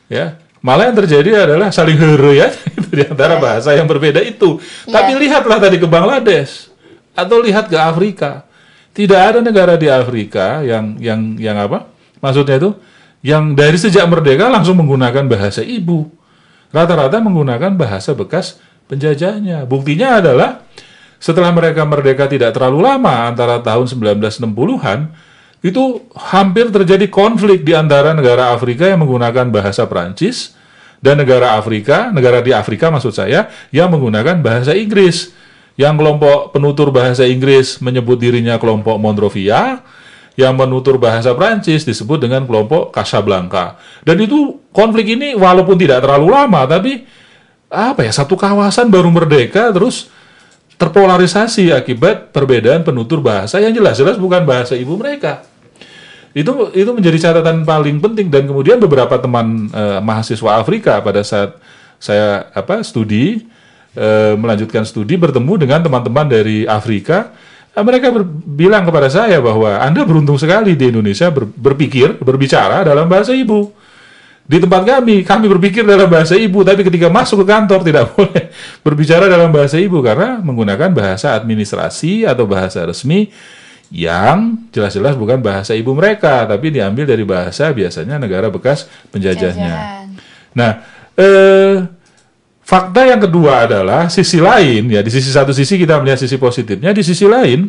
Ya 0.09 0.41
malah 0.59 0.91
yang 0.91 0.99
terjadi 0.99 1.47
adalah 1.47 1.71
saling 1.71 1.95
heureuy 1.95 2.43
ya 2.43 2.51
di 2.97 3.05
antara 3.07 3.39
bahasa 3.39 3.75
yang 3.75 3.87
berbeda 3.87 4.23
itu. 4.23 4.59
Tapi 4.89 5.15
lihatlah 5.19 5.59
tadi 5.63 5.77
ke 5.79 5.87
Bangladesh 5.87 6.71
atau 7.15 7.39
lihat 7.43 7.71
ke 7.71 7.79
Afrika. 7.79 8.47
Tidak 8.95 9.15
ada 9.15 9.39
negara 9.39 9.79
di 9.79 9.87
Afrika 9.87 10.65
yang 10.67 10.99
yang 10.99 11.39
yang 11.39 11.55
apa? 11.55 11.87
Maksudnya 12.19 12.59
itu 12.59 12.71
yang 13.23 13.55
dari 13.55 13.79
sejak 13.79 14.07
merdeka 14.11 14.51
langsung 14.51 14.79
menggunakan 14.79 15.27
bahasa 15.31 15.63
ibu. 15.63 16.11
Rata-rata 16.75 17.23
menggunakan 17.23 17.79
bahasa 17.79 18.13
bekas 18.13 18.59
penjajahnya. 18.91 19.65
Buktinya 19.65 20.19
adalah 20.19 20.67
setelah 21.19 21.51
mereka 21.51 21.83
merdeka 21.83 22.31
tidak 22.31 22.55
terlalu 22.55 22.87
lama 22.87 23.31
antara 23.31 23.59
tahun 23.63 23.91
1960-an 23.91 24.99
itu 25.59 26.07
hampir 26.15 26.71
terjadi 26.71 27.11
konflik 27.11 27.67
di 27.67 27.75
antara 27.75 28.15
negara 28.15 28.55
Afrika 28.55 28.87
yang 28.87 29.03
menggunakan 29.03 29.51
bahasa 29.51 29.91
Prancis 29.91 30.55
dan 31.03 31.19
negara 31.19 31.59
Afrika, 31.59 32.11
negara 32.15 32.43
di 32.43 32.55
Afrika 32.55 32.91
maksud 32.91 33.15
saya, 33.15 33.51
yang 33.75 33.91
menggunakan 33.91 34.39
bahasa 34.43 34.75
Inggris. 34.75 35.35
Yang 35.79 35.95
kelompok 36.03 36.39
penutur 36.51 36.91
bahasa 36.91 37.23
Inggris 37.23 37.79
menyebut 37.79 38.19
dirinya 38.19 38.59
kelompok 38.59 38.99
Monrovia, 38.99 39.79
yang 40.35 40.59
menutur 40.59 40.99
bahasa 40.99 41.35
Prancis 41.39 41.87
disebut 41.87 42.19
dengan 42.19 42.47
kelompok 42.51 42.91
Casablanca. 42.91 43.79
Dan 44.03 44.19
itu 44.19 44.59
konflik 44.75 45.15
ini 45.15 45.39
walaupun 45.39 45.79
tidak 45.79 46.03
terlalu 46.03 46.35
lama, 46.35 46.67
tapi 46.67 47.07
apa 47.71 48.03
ya 48.03 48.11
satu 48.11 48.35
kawasan 48.35 48.91
baru 48.91 49.07
merdeka 49.13 49.71
terus 49.71 50.11
terpolarisasi 50.79 51.75
akibat 51.75 52.31
perbedaan 52.31 52.87
penutur 52.87 53.19
bahasa 53.19 53.59
yang 53.59 53.75
jelas-jelas 53.75 54.15
bukan 54.17 54.47
bahasa 54.47 54.79
ibu 54.79 54.95
mereka. 54.95 55.43
Itu 56.31 56.71
itu 56.71 56.87
menjadi 56.95 57.19
catatan 57.19 57.67
paling 57.67 57.99
penting 57.99 58.31
dan 58.31 58.47
kemudian 58.47 58.79
beberapa 58.79 59.19
teman 59.19 59.67
eh, 59.75 59.99
mahasiswa 59.99 60.63
Afrika 60.63 61.03
pada 61.03 61.27
saat 61.27 61.59
saya 61.99 62.47
apa 62.55 62.79
studi 62.87 63.43
eh, 63.99 64.33
melanjutkan 64.39 64.87
studi 64.87 65.19
bertemu 65.19 65.67
dengan 65.67 65.83
teman-teman 65.83 66.31
dari 66.31 66.63
Afrika 66.63 67.35
eh, 67.75 67.83
mereka 67.83 68.15
ber- 68.15 68.29
bilang 68.47 68.87
kepada 68.87 69.11
saya 69.11 69.43
bahwa 69.43 69.83
Anda 69.83 70.07
beruntung 70.07 70.39
sekali 70.39 70.79
di 70.79 70.95
Indonesia 70.95 71.27
ber- 71.35 71.51
berpikir 71.51 72.23
berbicara 72.23 72.87
dalam 72.87 73.11
bahasa 73.11 73.35
ibu 73.35 73.75
di 74.49 74.57
tempat 74.57 74.81
kami, 74.81 75.29
kami 75.29 75.45
berpikir 75.45 75.85
dalam 75.85 76.09
bahasa 76.09 76.33
ibu, 76.33 76.65
tapi 76.65 76.81
ketika 76.81 77.13
masuk 77.13 77.45
ke 77.45 77.53
kantor 77.53 77.85
tidak 77.85 78.09
boleh 78.17 78.49
berbicara 78.81 79.29
dalam 79.29 79.53
bahasa 79.53 79.77
ibu 79.77 80.01
karena 80.01 80.41
menggunakan 80.41 80.89
bahasa 80.89 81.37
administrasi 81.37 82.25
atau 82.25 82.49
bahasa 82.49 82.81
resmi 82.89 83.29
yang 83.93 84.69
jelas-jelas 84.73 85.21
bukan 85.21 85.45
bahasa 85.45 85.77
ibu 85.77 85.93
mereka, 85.93 86.49
tapi 86.49 86.73
diambil 86.73 87.05
dari 87.05 87.29
bahasa 87.29 87.69
biasanya 87.77 88.17
negara 88.17 88.49
bekas 88.49 88.89
penjajahnya. 89.13 90.09
Nah, 90.57 90.71
eh, 91.13 91.85
fakta 92.65 93.05
yang 93.05 93.21
kedua 93.21 93.69
adalah 93.69 94.09
sisi 94.09 94.41
lain, 94.41 94.89
ya 94.89 95.05
di 95.05 95.13
sisi 95.13 95.29
satu 95.29 95.53
sisi 95.53 95.77
kita 95.77 96.01
melihat 96.01 96.25
sisi 96.25 96.41
positifnya, 96.41 96.97
di 96.97 97.05
sisi 97.05 97.29
lain 97.29 97.69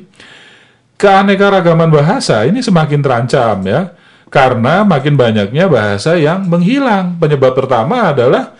keanekaragaman 0.95 1.91
bahasa 1.91 2.47
ini 2.47 2.63
semakin 2.63 2.99
terancam 3.03 3.63
ya, 3.67 3.91
karena 4.29 4.85
makin 4.85 5.17
banyaknya 5.17 5.65
bahasa 5.65 6.15
yang 6.15 6.45
menghilang. 6.45 7.17
Penyebab 7.17 7.57
pertama 7.57 8.13
adalah 8.13 8.55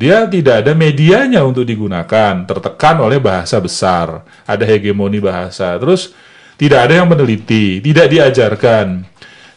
dia 0.00 0.24
tidak 0.24 0.64
ada 0.64 0.72
medianya 0.72 1.44
untuk 1.44 1.68
digunakan, 1.68 2.48
tertekan 2.48 2.96
oleh 3.04 3.20
bahasa 3.20 3.60
besar, 3.60 4.24
ada 4.48 4.64
hegemoni 4.64 5.20
bahasa, 5.20 5.76
terus 5.76 6.16
tidak 6.56 6.88
ada 6.88 7.04
yang 7.04 7.08
meneliti, 7.08 7.84
tidak 7.84 8.08
diajarkan, 8.08 9.04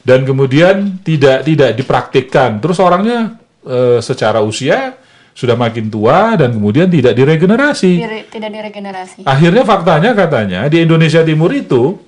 dan 0.03 0.19
kemudian 0.27 0.99
tidak 0.99 1.47
tidak 1.47 1.71
dipraktikkan. 1.79 2.59
Terus 2.59 2.75
orangnya 2.83 3.39
eh, 3.63 4.03
secara 4.03 4.43
usia 4.43 4.99
sudah 5.33 5.57
makin 5.57 5.89
tua 5.89 6.35
dan 6.35 6.53
kemudian 6.53 6.91
tidak 6.91 7.15
diregenerasi. 7.17 7.93
Dire- 8.03 8.27
tidak 8.27 8.51
diregenerasi. 8.51 9.19
Akhirnya 9.23 9.63
faktanya 9.63 10.11
katanya 10.13 10.67
di 10.67 10.83
Indonesia 10.83 11.23
Timur 11.23 11.49
itu 11.55 12.03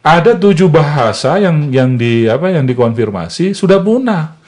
ada 0.00 0.32
tujuh 0.32 0.72
bahasa 0.72 1.36
yang 1.36 1.68
yang 1.68 1.96
di 2.00 2.24
apa 2.24 2.48
yang 2.48 2.64
dikonfirmasi 2.64 3.52
sudah 3.52 3.80
punah. 3.84 4.40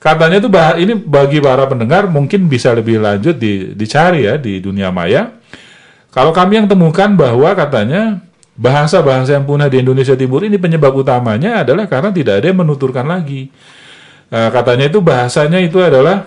Katanya 0.00 0.38
itu 0.38 0.48
bah, 0.48 0.76
ini 0.78 0.94
bagi 0.94 1.42
para 1.42 1.66
pendengar 1.66 2.06
mungkin 2.06 2.46
bisa 2.46 2.70
lebih 2.70 3.02
lanjut 3.02 3.36
di, 3.36 3.74
dicari 3.74 4.28
ya 4.28 4.38
di 4.38 4.62
dunia 4.62 4.92
maya. 4.94 5.34
Kalau 6.14 6.32
kami 6.32 6.62
yang 6.62 6.68
temukan 6.70 7.12
bahwa 7.12 7.52
katanya 7.52 8.22
bahasa-bahasa 8.56 9.36
yang 9.36 9.44
punah 9.44 9.68
di 9.68 9.84
Indonesia 9.84 10.16
Timur 10.16 10.46
ini 10.48 10.56
penyebab 10.56 10.96
utamanya 10.96 11.60
adalah 11.60 11.84
karena 11.84 12.08
tidak 12.14 12.40
ada 12.40 12.46
yang 12.48 12.60
menuturkan 12.64 13.04
lagi. 13.04 13.52
Eh, 14.32 14.48
katanya 14.50 14.88
itu 14.88 14.98
bahasanya 15.04 15.58
itu 15.60 15.76
adalah 15.82 16.24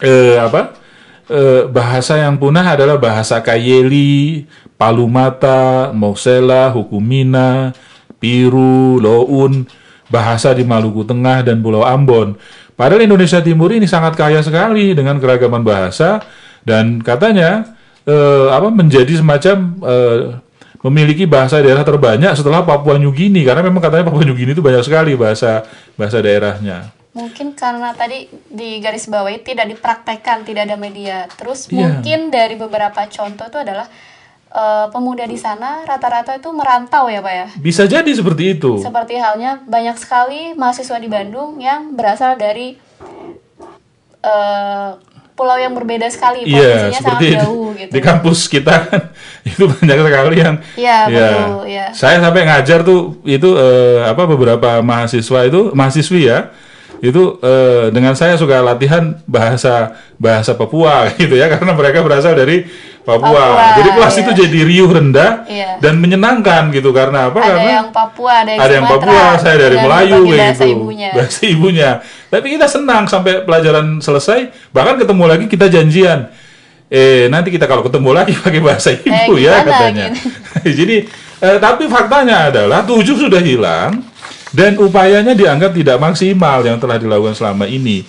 eh, 0.00 0.40
apa? 0.40 0.80
Eh, 1.24 1.68
bahasa 1.68 2.20
yang 2.20 2.36
punah 2.36 2.64
adalah 2.76 3.00
bahasa 3.00 3.40
Kayeli, 3.40 4.44
Palumata, 4.74 5.90
Mosela, 5.94 6.70
Hukumina, 6.74 7.70
Piru, 8.18 8.98
Loun, 8.98 9.68
bahasa 10.10 10.52
di 10.52 10.62
Maluku 10.66 11.04
Tengah 11.06 11.44
dan 11.46 11.60
Pulau 11.64 11.84
Ambon. 11.84 12.36
Padahal 12.74 13.06
Indonesia 13.06 13.38
Timur 13.38 13.70
ini 13.70 13.86
sangat 13.86 14.18
kaya 14.18 14.42
sekali 14.42 14.92
dengan 14.98 15.22
keragaman 15.22 15.62
bahasa 15.62 16.18
dan 16.66 16.98
katanya 16.98 17.76
eh, 18.02 18.48
apa 18.50 18.66
menjadi 18.72 19.22
semacam 19.22 19.56
eh, 19.78 20.20
memiliki 20.84 21.24
bahasa 21.24 21.62
daerah 21.64 21.86
terbanyak 21.86 22.34
setelah 22.36 22.60
Papua 22.66 23.00
New 23.00 23.14
Guinea 23.14 23.46
karena 23.46 23.62
memang 23.64 23.80
katanya 23.80 24.10
Papua 24.10 24.26
New 24.26 24.36
Guinea 24.36 24.52
itu 24.52 24.60
banyak 24.60 24.82
sekali 24.84 25.14
bahasa 25.14 25.64
bahasa 25.96 26.18
daerahnya. 26.20 26.92
Mungkin 27.14 27.54
karena 27.54 27.94
tadi 27.94 28.26
di 28.50 28.82
garis 28.82 29.06
bawahi 29.06 29.38
tidak 29.46 29.70
dipraktekkan, 29.70 30.42
tidak 30.42 30.66
ada 30.66 30.74
media. 30.74 31.30
Terus 31.30 31.70
Iya. 31.70 32.02
mungkin 32.02 32.34
dari 32.34 32.58
beberapa 32.58 33.06
contoh 33.06 33.46
itu 33.46 33.58
adalah 33.62 33.86
eh, 34.54 34.86
pemuda 34.94 35.26
di 35.26 35.34
sana 35.34 35.82
rata-rata 35.82 36.38
itu 36.38 36.48
merantau 36.54 37.10
ya 37.10 37.18
Pak 37.18 37.34
ya. 37.34 37.46
Bisa 37.58 37.82
jadi 37.90 38.08
seperti 38.08 38.54
itu. 38.56 38.78
Seperti 38.78 39.18
halnya 39.18 39.60
banyak 39.66 39.98
sekali 39.98 40.54
mahasiswa 40.54 40.96
di 41.02 41.08
Bandung 41.10 41.58
yang 41.58 41.92
berasal 41.98 42.38
dari 42.38 42.78
eh, 44.22 44.90
pulau 45.34 45.58
yang 45.58 45.74
berbeda 45.74 46.06
sekali, 46.14 46.46
Iya, 46.46 46.54
provinsinya 46.54 47.00
sangat 47.02 47.30
jauh 47.42 47.74
gitu. 47.74 47.90
Di 47.90 48.00
kampus 48.00 48.46
kita 48.46 48.74
kan 48.86 49.02
itu 49.50 49.64
banyak 49.66 49.98
sekali 50.06 50.36
yang 50.38 50.56
Iya, 50.78 50.98
ya, 51.10 51.10
betul, 51.10 51.54
iya. 51.66 51.86
Saya 51.90 52.22
sampai 52.22 52.46
ngajar 52.46 52.86
tuh 52.86 53.18
itu 53.26 53.50
eh, 53.58 54.06
apa 54.06 54.22
beberapa 54.30 54.78
mahasiswa 54.80 55.38
itu 55.44 55.74
mahasiswi 55.74 56.30
ya. 56.30 56.54
Itu 57.02 57.42
eh, 57.42 57.90
dengan 57.90 58.14
saya 58.14 58.38
suka 58.38 58.62
latihan 58.62 59.18
bahasa 59.26 59.98
bahasa 60.16 60.54
Papua 60.54 61.10
gitu 61.20 61.34
ya 61.34 61.50
karena 61.50 61.74
mereka 61.74 62.00
berasal 62.06 62.38
dari 62.38 62.64
Papua. 63.04 63.28
Papua, 63.36 63.76
Jadi 63.76 63.88
kelas 63.92 64.14
iya. 64.16 64.22
itu 64.24 64.30
jadi 64.32 64.58
riuh 64.64 64.88
rendah 64.88 65.30
Iya. 65.44 65.70
dan 65.76 66.00
menyenangkan 66.00 66.72
gitu 66.72 66.88
karena 66.88 67.28
apa? 67.28 67.36
ada 67.36 67.48
karena 67.52 67.70
yang 67.76 67.88
Papua, 67.92 68.32
ada 68.40 68.50
yang 68.50 68.60
ada 68.64 68.72
yang 68.72 68.86
Papua, 68.88 69.24
saya 69.36 69.56
dari 69.60 69.76
Melayu 69.76 70.18
kayak 70.24 70.40
bahasa 70.40 70.64
gitu. 70.64 70.72
ibunya. 70.72 71.10
Bahasa 71.12 71.40
ibunya. 71.44 71.90
Tapi 72.32 72.46
kita 72.50 72.66
senang 72.66 73.04
sampai 73.04 73.44
pelajaran 73.44 74.00
selesai, 74.00 74.40
bahkan 74.72 74.96
ketemu 74.96 75.24
lagi 75.28 75.44
kita 75.46 75.68
janjian. 75.68 76.32
Eh, 76.88 77.28
nanti 77.28 77.48
kita 77.48 77.64
kalau 77.64 77.84
ketemu 77.84 78.10
lagi 78.12 78.32
pakai 78.44 78.60
bahasa 78.60 78.88
ibu 78.92 79.36
ya 79.36 79.60
gimana 79.60 79.68
katanya. 79.68 80.04
gitu? 80.08 80.28
Jadi 80.80 80.96
eh, 81.40 81.58
tapi 81.60 81.84
faktanya 81.86 82.48
adalah 82.48 82.80
tujuh 82.82 83.20
sudah 83.20 83.40
hilang 83.40 84.00
dan 84.48 84.78
upayanya 84.78 85.34
dianggap 85.34 85.74
tidak 85.74 85.98
maksimal 85.98 86.62
yang 86.62 86.80
telah 86.80 86.96
dilakukan 86.96 87.34
selama 87.34 87.68
ini. 87.68 88.06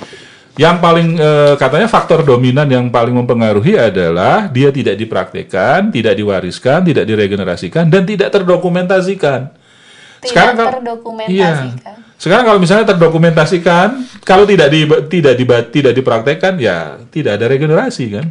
Yang 0.56 0.78
paling 0.80 1.10
eh, 1.20 1.54
katanya 1.60 1.88
faktor 1.92 2.24
dominan 2.24 2.64
yang 2.72 2.88
paling 2.88 3.12
mempengaruhi 3.12 3.76
adalah 3.76 4.48
dia 4.48 4.72
tidak 4.72 4.96
dipraktekkan, 4.96 5.92
tidak 5.92 6.16
diwariskan, 6.16 6.80
tidak 6.88 7.04
diregenerasikan 7.04 7.92
dan 7.92 8.08
tidak 8.08 8.32
terdokumentasikan. 8.32 9.52
Tidak 10.24 10.32
kalau- 10.34 10.72
terdokumentasikan. 10.80 11.76
Iya. 11.76 12.04
Sekarang 12.16 12.48
kalau 12.48 12.60
misalnya 12.64 12.88
terdokumentasikan, 12.96 13.88
kalau 14.24 14.48
tidak 14.48 14.72
di, 14.72 14.88
tidak 15.12 15.36
di, 15.36 15.44
tidak 15.76 15.94
dipraktekkan, 15.94 16.56
ya 16.56 17.04
tidak 17.12 17.36
ada 17.36 17.46
regenerasi 17.52 18.06
kan. 18.16 18.26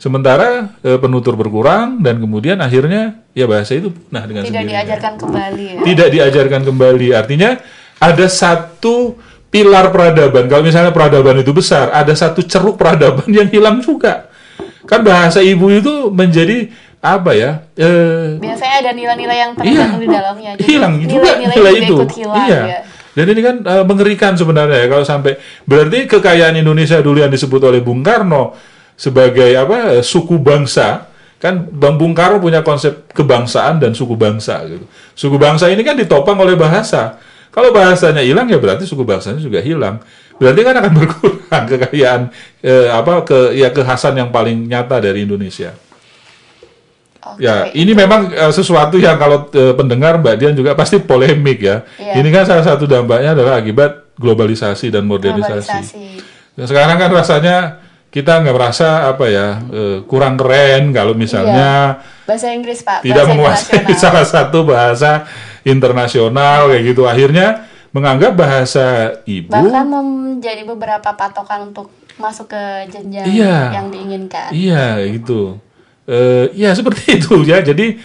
Sementara 0.00 0.72
eh, 0.80 0.96
penutur 0.96 1.36
berkurang 1.36 2.00
dan 2.00 2.16
kemudian 2.16 2.56
akhirnya 2.64 3.20
ya 3.36 3.44
bahasa 3.44 3.76
itu 3.76 3.92
punah 3.92 4.24
dengan 4.24 4.48
Tidak 4.48 4.56
sendirinya. 4.56 4.72
diajarkan 4.80 5.12
kembali 5.20 5.64
ya. 5.68 5.80
Tidak 5.84 6.08
diajarkan 6.16 6.62
kembali. 6.64 7.08
Artinya 7.12 7.50
ada 7.98 8.26
satu 8.30 9.18
pilar 9.48 9.88
peradaban. 9.92 10.44
Kalau 10.46 10.62
misalnya 10.62 10.92
peradaban 10.92 11.40
itu 11.40 11.52
besar, 11.56 11.88
ada 11.92 12.12
satu 12.12 12.44
ceruk 12.44 12.76
peradaban 12.76 13.28
yang 13.28 13.48
hilang 13.48 13.80
juga. 13.80 14.28
Kan 14.88 15.04
bahasa 15.04 15.44
ibu 15.44 15.68
itu 15.68 16.08
menjadi 16.08 16.68
apa 16.98 17.30
ya? 17.36 17.50
Eh, 17.76 18.40
Biasanya 18.40 18.76
ada 18.82 18.90
nilai-nilai 18.96 19.38
yang 19.38 19.52
Iya. 19.54 19.60
terkandung 19.60 20.02
di 20.02 20.08
dalamnya. 20.08 20.50
Jadi 20.56 20.64
hilang 20.66 20.94
juga 21.00 21.30
nilai-nilai 21.38 21.56
nilai 21.56 21.72
juga 21.72 21.84
itu. 21.84 21.94
ikut 21.96 22.12
hilang 22.16 22.46
iya. 22.48 22.62
ya. 22.64 22.80
Dan 23.18 23.26
ini 23.34 23.40
kan 23.42 23.56
eh, 23.66 23.84
mengerikan 23.84 24.32
sebenarnya 24.38 24.78
ya 24.82 24.86
kalau 24.86 25.04
sampai 25.04 25.32
berarti 25.66 26.06
kekayaan 26.06 26.54
Indonesia 26.54 26.98
dulu 27.02 27.18
yang 27.18 27.32
disebut 27.32 27.60
oleh 27.66 27.80
Bung 27.82 28.02
Karno 28.02 28.54
sebagai 28.94 29.50
apa 29.54 29.98
eh, 29.98 30.04
suku 30.04 30.38
bangsa 30.38 31.06
kan 31.38 31.70
Bang 31.70 31.98
Bung 31.98 32.14
Karno 32.14 32.42
punya 32.42 32.66
konsep 32.66 33.10
kebangsaan 33.14 33.78
dan 33.78 33.94
suku 33.94 34.18
bangsa 34.18 34.62
gitu. 34.66 34.86
Suku 35.14 35.38
bangsa 35.38 35.70
ini 35.70 35.82
kan 35.86 35.94
ditopang 35.94 36.38
oleh 36.38 36.58
bahasa. 36.58 37.18
Kalau 37.48 37.72
bahasanya 37.72 38.22
hilang 38.22 38.46
ya 38.46 38.60
berarti 38.60 38.84
suku 38.84 39.02
bangsanya 39.02 39.40
juga 39.40 39.58
hilang. 39.58 40.00
Berarti 40.38 40.60
kan 40.62 40.74
akan 40.78 40.92
berkurang 40.98 41.64
kekayaan 41.66 42.20
eh, 42.62 42.88
apa 42.88 43.26
ke 43.26 43.58
ya 43.58 43.74
kekhasan 43.74 44.14
yang 44.16 44.30
paling 44.30 44.68
nyata 44.70 45.02
dari 45.02 45.26
Indonesia. 45.26 45.74
Oke, 47.18 47.44
Ya, 47.44 47.68
ini 47.74 47.92
memang 47.92 48.30
eh, 48.30 48.52
sesuatu 48.54 48.96
yang 48.96 49.18
kalau 49.18 49.50
eh, 49.52 49.74
pendengar 49.74 50.16
Mbak 50.22 50.34
Dian 50.38 50.54
juga 50.54 50.72
pasti 50.78 51.02
polemik 51.02 51.60
ya. 51.60 51.82
Iya. 51.98 52.22
Ini 52.22 52.28
kan 52.30 52.44
salah 52.46 52.64
satu 52.64 52.86
dampaknya 52.86 53.34
adalah 53.34 53.58
akibat 53.58 54.14
globalisasi 54.16 54.94
dan 54.94 55.04
modernisasi. 55.04 55.68
globalisasi. 55.68 56.06
Ya, 56.58 56.64
sekarang 56.66 56.96
kan 56.98 57.10
rasanya 57.10 57.56
kita 58.08 58.40
nggak 58.40 58.56
merasa 58.56 59.04
apa 59.12 59.28
ya 59.28 59.60
eh, 59.68 59.98
kurang 60.08 60.40
keren 60.40 60.96
kalau 60.96 61.12
misalnya 61.12 62.00
Bahasa 62.24 62.48
Inggris 62.56 62.80
Pak. 62.80 63.04
tidak 63.04 63.24
menguasai 63.28 63.84
salah 64.02 64.24
satu 64.24 64.64
bahasa 64.64 65.28
internasional 65.66 66.70
kayak 66.70 66.84
gitu. 66.94 67.02
Akhirnya 67.08 67.66
menganggap 67.90 68.36
bahasa 68.36 69.16
ibu 69.24 69.48
Bahkan 69.48 69.86
menjadi 69.88 70.62
beberapa 70.68 71.10
patokan 71.16 71.72
untuk 71.72 71.88
masuk 72.20 72.50
ke 72.50 72.62
jenjang 72.92 73.24
Iya. 73.24 73.56
yang 73.78 73.88
diinginkan. 73.88 74.50
Iya 74.52 75.00
gitu. 75.14 75.56
Eh, 76.04 76.52
ya 76.54 76.74
seperti 76.74 77.02
itu 77.22 77.46
ya. 77.46 77.62
Jadi 77.64 77.96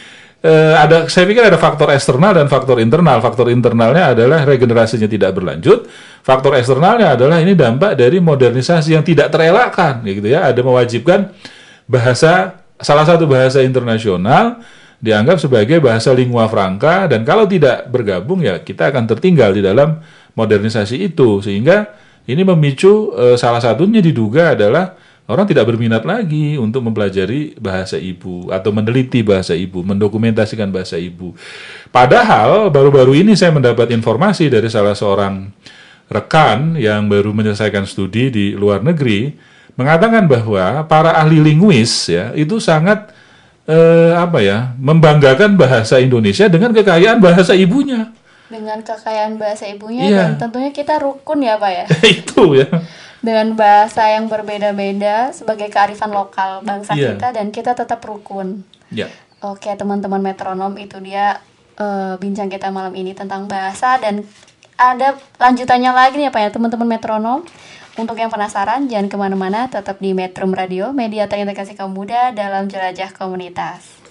eh, 0.44 0.74
ada, 0.76 1.08
saya 1.12 1.24
pikir 1.28 1.44
ada 1.44 1.60
faktor 1.60 1.92
eksternal 1.92 2.32
dan 2.36 2.48
faktor 2.48 2.80
internal. 2.80 3.20
Faktor 3.20 3.52
internalnya 3.52 4.14
adalah 4.16 4.44
regenerasinya 4.48 5.10
tidak 5.10 5.36
berlanjut. 5.36 5.88
Faktor 6.24 6.56
eksternalnya 6.56 7.20
adalah 7.20 7.44
ini 7.44 7.52
dampak 7.52 8.00
dari 8.00 8.24
modernisasi 8.24 8.96
yang 8.96 9.04
tidak 9.04 9.28
terelakkan, 9.32 10.00
gitu 10.08 10.32
ya. 10.32 10.48
Ada 10.48 10.64
mewajibkan 10.64 11.32
bahasa 11.84 12.64
salah 12.80 13.04
satu 13.08 13.28
bahasa 13.28 13.60
internasional 13.64 14.60
dianggap 15.04 15.36
sebagai 15.36 15.84
bahasa 15.84 16.16
lingua 16.16 16.48
franca 16.48 17.12
dan 17.12 17.28
kalau 17.28 17.44
tidak 17.44 17.92
bergabung 17.92 18.40
ya 18.40 18.64
kita 18.64 18.88
akan 18.88 19.04
tertinggal 19.04 19.52
di 19.52 19.60
dalam 19.60 20.00
modernisasi 20.32 21.12
itu 21.12 21.44
sehingga 21.44 21.92
ini 22.24 22.48
memicu 22.48 23.12
eh, 23.12 23.36
salah 23.36 23.60
satunya 23.60 24.00
diduga 24.00 24.56
adalah 24.56 24.96
orang 25.28 25.44
tidak 25.48 25.68
berminat 25.68 26.04
lagi 26.08 26.56
untuk 26.56 26.88
mempelajari 26.88 27.56
bahasa 27.60 28.00
ibu 28.00 28.48
atau 28.52 28.72
meneliti 28.76 29.24
bahasa 29.24 29.56
ibu, 29.56 29.80
mendokumentasikan 29.84 30.68
bahasa 30.72 31.00
ibu. 31.00 31.32
Padahal 31.92 32.68
baru-baru 32.72 33.24
ini 33.24 33.36
saya 33.36 33.56
mendapat 33.56 33.92
informasi 33.92 34.52
dari 34.52 34.68
salah 34.68 34.96
seorang 34.96 35.48
rekan 36.12 36.76
yang 36.76 37.08
baru 37.08 37.32
menyelesaikan 37.32 37.88
studi 37.88 38.28
di 38.32 38.46
luar 38.56 38.84
negeri 38.84 39.32
mengatakan 39.80 40.28
bahwa 40.28 40.86
para 40.86 41.16
ahli 41.18 41.40
linguis 41.42 42.12
ya 42.12 42.36
itu 42.36 42.60
sangat 42.60 43.10
eh, 43.66 44.12
apa 44.14 44.40
ya 44.44 44.76
membanggakan 44.76 45.56
bahasa 45.56 46.00
Indonesia 46.00 46.48
dengan 46.48 46.76
kekayaan 46.76 47.20
bahasa 47.24 47.56
ibunya. 47.56 48.12
Dengan 48.52 48.84
kekayaan 48.86 49.42
bahasa 49.42 49.66
ibunya 49.66 50.06
Iya. 50.06 50.18
dan 50.38 50.48
tentunya 50.48 50.70
kita 50.70 51.02
rukun 51.02 51.42
ya 51.42 51.58
Pak 51.58 51.72
ya. 51.72 51.86
itu 52.22 52.44
ya. 52.60 52.70
Dengan 53.24 53.56
bahasa 53.56 54.04
yang 54.12 54.28
berbeda-beda 54.28 55.32
sebagai 55.32 55.72
kearifan 55.72 56.12
lokal 56.12 56.62
bangsa 56.62 56.94
Iya. 56.94 57.16
kita 57.16 57.28
dan 57.34 57.50
kita 57.50 57.72
tetap 57.74 58.04
rukun. 58.04 58.62
Ya. 58.92 59.08
Oke 59.42 59.72
teman-teman 59.74 60.22
metronom 60.22 60.76
itu 60.78 61.00
dia 61.02 61.40
eh, 61.74 62.14
bincang 62.22 62.52
kita 62.52 62.70
malam 62.70 62.94
ini 62.94 63.18
tentang 63.18 63.50
bahasa 63.50 63.98
dan 63.98 64.22
ada 64.78 65.16
lanjutannya 65.40 65.90
lagi 65.90 66.18
nih 66.22 66.28
ya 66.28 66.32
Pak 66.36 66.42
ya 66.44 66.50
teman-teman 66.54 66.86
metronom. 66.86 67.40
Untuk 67.94 68.18
yang 68.18 68.34
penasaran 68.34 68.90
jangan 68.90 69.06
ke 69.06 69.18
mana-mana 69.22 69.70
tetap 69.70 70.02
di 70.02 70.18
Metro 70.18 70.50
Radio 70.50 70.90
Media 70.90 71.30
terintegrasi 71.30 71.78
kaum 71.78 71.94
muda 71.94 72.34
dalam 72.34 72.66
jelajah 72.66 73.14
komunitas. 73.14 74.02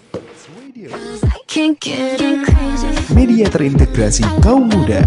I 1.26 1.42
can't 1.50 1.74
get 1.82 2.22
enough. 2.22 3.10
Media 3.10 3.50
terintegrasi 3.50 4.22
kaum 4.38 4.70
muda. 4.70 5.02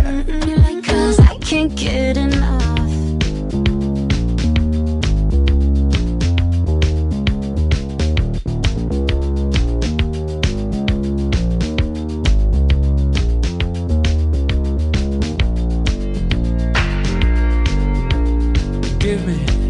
Give 19.15 19.27
me 19.27 19.64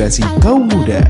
terintegrasi 0.00 0.24
kaum 0.40 0.64
muda. 0.64 1.04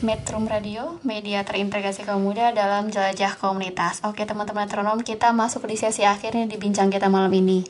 Metrum 0.00 0.48
Radio, 0.48 0.96
media 1.04 1.44
terintegrasi 1.44 2.08
kaum 2.08 2.24
muda 2.24 2.56
dalam 2.56 2.88
jelajah 2.88 3.36
komunitas. 3.36 4.00
Oke 4.08 4.24
teman-teman 4.24 4.64
metronom, 4.64 4.96
kita 5.04 5.36
masuk 5.36 5.68
di 5.68 5.76
sesi 5.76 6.08
akhirnya 6.08 6.48
di 6.48 6.56
bincang 6.56 6.88
kita 6.88 7.12
malam 7.12 7.28
ini. 7.36 7.68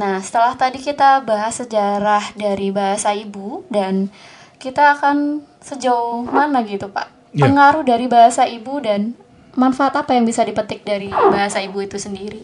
Nah, 0.00 0.24
setelah 0.24 0.56
tadi 0.56 0.80
kita 0.80 1.20
bahas 1.28 1.60
sejarah 1.60 2.40
dari 2.40 2.72
bahasa 2.72 3.12
ibu 3.12 3.68
dan 3.68 4.08
kita 4.56 4.96
akan 4.96 5.44
sejauh 5.60 6.24
mana 6.24 6.64
gitu 6.64 6.88
Pak? 6.88 7.36
Ya. 7.36 7.52
Pengaruh 7.52 7.84
dari 7.84 8.08
bahasa 8.08 8.48
ibu 8.48 8.80
dan 8.80 9.12
manfaat 9.52 9.92
apa 9.92 10.16
yang 10.16 10.24
bisa 10.24 10.40
dipetik 10.40 10.88
dari 10.88 11.12
bahasa 11.12 11.60
ibu 11.60 11.84
itu 11.84 12.00
sendiri? 12.00 12.40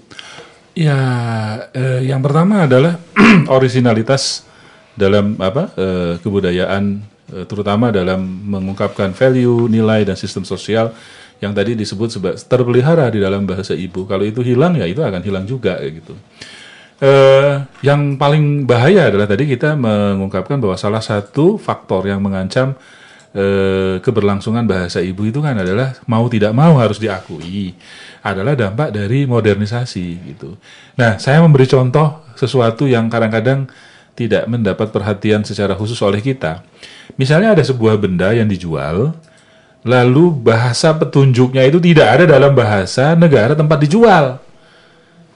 Ya, 0.76 1.00
eh, 1.72 2.04
yang 2.04 2.20
pertama 2.20 2.68
adalah 2.68 3.00
originalitas 3.56 4.49
dalam 5.00 5.40
apa 5.40 5.72
eh, 5.80 6.14
kebudayaan, 6.20 7.00
eh, 7.32 7.44
terutama 7.48 7.88
dalam 7.88 8.20
mengungkapkan 8.20 9.16
value, 9.16 9.64
nilai 9.72 10.04
dan 10.04 10.20
sistem 10.20 10.44
sosial 10.44 10.92
yang 11.40 11.56
tadi 11.56 11.72
disebut 11.72 12.12
sebagai 12.12 12.44
terpelihara 12.44 13.08
di 13.08 13.24
dalam 13.24 13.48
bahasa 13.48 13.72
ibu. 13.72 14.04
Kalau 14.04 14.28
itu 14.28 14.44
hilang 14.44 14.76
ya 14.76 14.84
itu 14.84 15.00
akan 15.00 15.24
hilang 15.24 15.48
juga 15.48 15.80
gitu. 15.80 16.12
Eh, 17.00 17.54
yang 17.80 18.20
paling 18.20 18.68
bahaya 18.68 19.08
adalah 19.08 19.24
tadi 19.24 19.48
kita 19.48 19.72
mengungkapkan 19.72 20.60
bahwa 20.60 20.76
salah 20.76 21.00
satu 21.00 21.56
faktor 21.56 22.04
yang 22.04 22.20
mengancam 22.20 22.76
keberlangsungan 24.02 24.66
bahasa 24.66 24.98
ibu 24.98 25.22
itu 25.22 25.38
kan 25.38 25.54
adalah 25.54 25.94
mau 26.10 26.26
tidak 26.26 26.50
mau 26.50 26.82
harus 26.82 26.98
diakui 26.98 27.78
adalah 28.20 28.58
dampak 28.58 28.92
dari 28.92 29.22
modernisasi 29.22 30.06
gitu. 30.34 30.58
Nah, 30.98 31.16
saya 31.16 31.40
memberi 31.40 31.64
contoh 31.70 32.26
sesuatu 32.36 32.84
yang 32.84 33.08
kadang-kadang 33.08 33.70
tidak 34.20 34.44
mendapat 34.44 34.92
perhatian 34.92 35.40
secara 35.40 35.72
khusus 35.72 35.96
oleh 36.04 36.20
kita. 36.20 36.60
Misalnya 37.16 37.56
ada 37.56 37.64
sebuah 37.64 37.96
benda 37.96 38.36
yang 38.36 38.44
dijual, 38.44 39.16
lalu 39.80 40.24
bahasa 40.28 40.92
petunjuknya 40.92 41.64
itu 41.64 41.80
tidak 41.80 42.20
ada 42.20 42.24
dalam 42.36 42.52
bahasa 42.52 43.16
negara 43.16 43.56
tempat 43.56 43.80
dijual. 43.80 44.36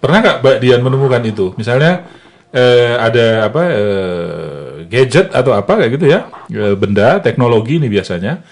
Pernah 0.05 0.19
nggak 0.21 0.39
Mbak 0.45 0.57
Dian 0.61 0.81
menemukan 0.85 1.23
itu? 1.25 1.57
Misalnya 1.57 2.05
eh, 2.53 2.93
ada 3.01 3.49
apa 3.49 3.63
eh, 3.73 4.69
gadget 4.93 5.33
atau 5.33 5.57
apa 5.57 5.81
kayak 5.81 5.97
gitu 5.97 6.13
ya, 6.13 6.29
eh, 6.53 6.77
benda 6.77 7.25
teknologi 7.25 7.81
ini 7.81 7.89
biasanya 7.89 8.45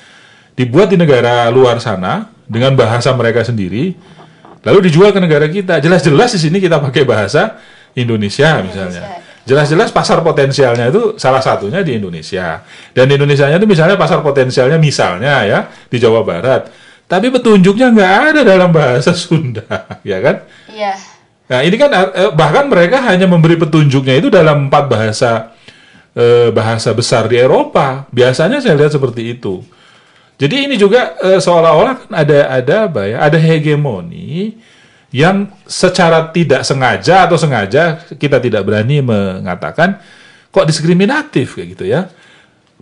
dibuat 0.57 0.89
di 0.89 0.97
negara 0.97 1.53
luar 1.53 1.77
sana 1.77 2.33
dengan 2.49 2.73
bahasa 2.73 3.13
mereka 3.13 3.45
sendiri, 3.45 3.93
lalu 4.65 4.89
dijual 4.89 5.13
ke 5.13 5.21
negara 5.21 5.45
kita. 5.45 5.77
Jelas-jelas 5.77 6.33
di 6.33 6.41
sini 6.41 6.57
kita 6.57 6.81
pakai 6.81 7.05
bahasa 7.05 7.61
Indonesia 7.93 8.65
misalnya. 8.65 9.21
Jelas-jelas 9.43 9.91
pasar 9.91 10.23
potensialnya 10.23 10.87
itu 10.87 11.19
salah 11.19 11.43
satunya 11.43 11.83
di 11.83 11.99
Indonesia. 11.99 12.63
Dan 12.95 13.11
di 13.11 13.19
Indonesia 13.19 13.51
itu 13.51 13.67
misalnya 13.67 13.99
pasar 13.99 14.23
potensialnya 14.23 14.79
misalnya 14.79 15.43
ya 15.43 15.67
di 15.91 15.99
Jawa 15.99 16.23
Barat. 16.23 16.71
Tapi 17.11 17.29
petunjuknya 17.29 17.91
nggak 17.91 18.13
ada 18.33 18.41
dalam 18.47 18.71
bahasa 18.71 19.11
Sunda, 19.23 19.67
ya 20.07 20.23
kan? 20.23 20.47
Iya. 20.71 20.95
Nah 21.51 21.61
ini 21.67 21.77
kan 21.77 21.91
eh, 21.91 22.31
bahkan 22.33 22.71
mereka 22.71 23.03
hanya 23.03 23.27
memberi 23.27 23.59
petunjuknya 23.59 24.23
itu 24.23 24.31
dalam 24.31 24.71
empat 24.71 24.85
bahasa 24.87 25.53
eh, 26.15 26.55
bahasa 26.55 26.95
besar 26.95 27.27
di 27.27 27.37
Eropa. 27.43 28.07
Biasanya 28.15 28.63
saya 28.63 28.79
lihat 28.79 28.95
seperti 28.95 29.37
itu. 29.37 29.61
Jadi 30.39 30.71
ini 30.71 30.79
juga 30.79 31.19
eh, 31.19 31.43
seolah-olah 31.43 32.07
kan 32.07 32.11
ada 32.15 32.39
ada 32.47 32.75
apa 32.87 33.11
ya? 33.11 33.19
Ada 33.27 33.43
hegemoni 33.43 34.55
yang 35.13 35.53
secara 35.69 36.33
tidak 36.33 36.65
sengaja 36.65 37.29
atau 37.29 37.37
sengaja 37.37 38.01
kita 38.17 38.41
tidak 38.41 38.65
berani 38.65 39.05
mengatakan 39.05 40.01
kok 40.49 40.65
diskriminatif 40.65 41.57
kayak 41.57 41.69
gitu 41.77 41.85
ya. 41.89 42.09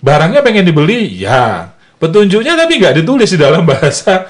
Barangnya 0.01 0.41
pengen 0.41 0.64
dibeli, 0.64 1.20
ya. 1.20 1.74
Petunjuknya 2.01 2.57
tapi 2.57 2.81
nggak 2.81 3.05
ditulis 3.05 3.28
di 3.28 3.37
dalam 3.37 3.68
bahasa 3.68 4.24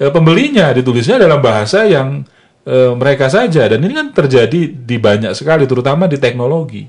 eh, 0.00 0.08
pembelinya 0.08 0.72
ditulisnya 0.72 1.20
dalam 1.20 1.44
bahasa 1.44 1.84
yang 1.84 2.24
eh, 2.64 2.92
mereka 2.96 3.28
saja 3.28 3.68
dan 3.68 3.84
ini 3.84 3.92
kan 3.92 4.08
terjadi 4.16 4.72
di 4.72 4.96
banyak 4.96 5.36
sekali 5.36 5.68
terutama 5.68 6.08
di 6.08 6.16
teknologi. 6.16 6.88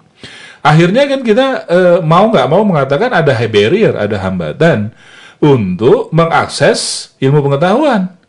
Akhirnya 0.62 1.10
kan 1.10 1.20
kita 1.26 1.48
eh, 1.68 1.98
mau 2.00 2.32
nggak 2.32 2.48
mau 2.48 2.64
mengatakan 2.64 3.12
ada 3.12 3.34
barrier, 3.50 3.98
ada 3.98 4.16
hambatan 4.24 4.94
untuk 5.42 6.14
mengakses 6.14 7.12
ilmu 7.20 7.44
pengetahuan. 7.50 8.21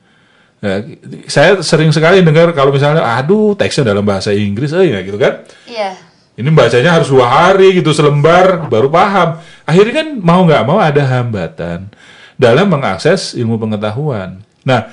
Nah, 0.62 0.78
saya 1.26 1.58
sering 1.58 1.90
sekali 1.90 2.22
dengar 2.22 2.54
kalau 2.54 2.70
misalnya, 2.70 3.02
aduh 3.02 3.58
teksnya 3.58 3.90
dalam 3.90 4.06
bahasa 4.06 4.30
Inggris, 4.30 4.70
eh 4.70 4.94
ya 4.94 5.02
gitu 5.02 5.18
kan. 5.18 5.42
Iya. 5.66 5.98
Ini 6.38 6.48
bacanya 6.54 6.96
harus 6.96 7.10
dua 7.10 7.26
hari 7.28 7.76
gitu 7.76 7.90
selembar 7.90 8.70
baru 8.70 8.88
paham. 8.88 9.42
Akhirnya 9.66 10.00
kan 10.00 10.08
mau 10.22 10.46
nggak 10.46 10.64
mau 10.64 10.78
ada 10.78 11.02
hambatan 11.02 11.90
dalam 12.38 12.70
mengakses 12.70 13.34
ilmu 13.34 13.58
pengetahuan. 13.58 14.40
Nah, 14.62 14.88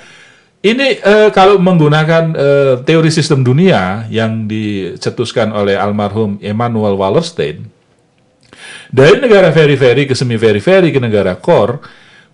ini 0.60 1.00
eh, 1.00 1.30
kalau 1.32 1.56
menggunakan 1.56 2.24
eh, 2.36 2.74
teori 2.84 3.08
sistem 3.08 3.40
dunia 3.40 4.10
yang 4.12 4.44
dicetuskan 4.44 5.54
oleh 5.54 5.78
almarhum 5.78 6.36
Emmanuel 6.44 6.98
Wallerstein, 6.98 7.64
dari 8.92 9.16
negara 9.22 9.48
very-very 9.54 10.04
ke 10.04 10.12
semi-very-very 10.12 10.92
ke 10.92 11.00
negara 11.00 11.38
core, 11.38 11.80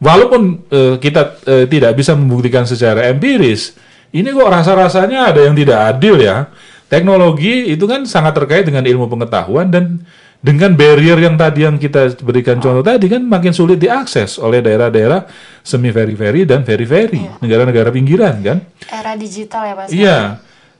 walaupun 0.00 0.66
eh, 0.68 0.94
kita 1.00 1.22
eh, 1.44 1.64
tidak 1.68 1.96
bisa 1.96 2.12
membuktikan 2.12 2.68
secara 2.68 3.08
empiris, 3.08 3.76
ini 4.12 4.28
kok 4.32 4.48
rasa-rasanya 4.48 5.32
ada 5.34 5.40
yang 5.44 5.54
tidak 5.56 5.78
adil 5.96 6.16
ya. 6.20 6.48
Teknologi 6.86 7.74
itu 7.74 7.82
kan 7.90 8.06
sangat 8.06 8.38
terkait 8.38 8.62
dengan 8.62 8.86
ilmu 8.86 9.10
pengetahuan 9.10 9.66
dan 9.66 10.06
dengan 10.38 10.78
barrier 10.78 11.18
yang 11.18 11.34
tadi 11.34 11.66
yang 11.66 11.74
kita 11.74 12.14
berikan 12.22 12.62
contoh 12.62 12.84
tadi 12.86 13.10
kan 13.10 13.26
makin 13.26 13.50
sulit 13.50 13.82
diakses 13.82 14.38
oleh 14.38 14.62
daerah-daerah 14.62 15.26
semi 15.66 15.90
very-very 15.90 16.46
dan 16.46 16.62
very-very, 16.62 17.26
negara-negara 17.42 17.90
pinggiran 17.90 18.38
kan. 18.44 18.62
Era 18.86 19.18
digital 19.18 19.62
ya 19.66 19.74
Pak. 19.74 19.84
Iya. 19.90 20.18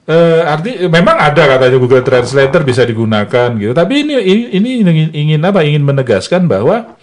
Eh, 0.06 0.42
arti 0.46 0.86
memang 0.86 1.18
ada 1.18 1.58
katanya 1.58 1.82
Google 1.82 2.06
Translator 2.06 2.62
bisa 2.62 2.86
digunakan 2.86 3.50
gitu. 3.58 3.74
Tapi 3.74 4.06
ini 4.06 4.14
ini, 4.22 4.42
ini 4.54 4.68
ingin, 4.86 5.08
ingin 5.10 5.40
apa? 5.42 5.66
Ingin 5.66 5.82
menegaskan 5.82 6.46
bahwa 6.46 6.94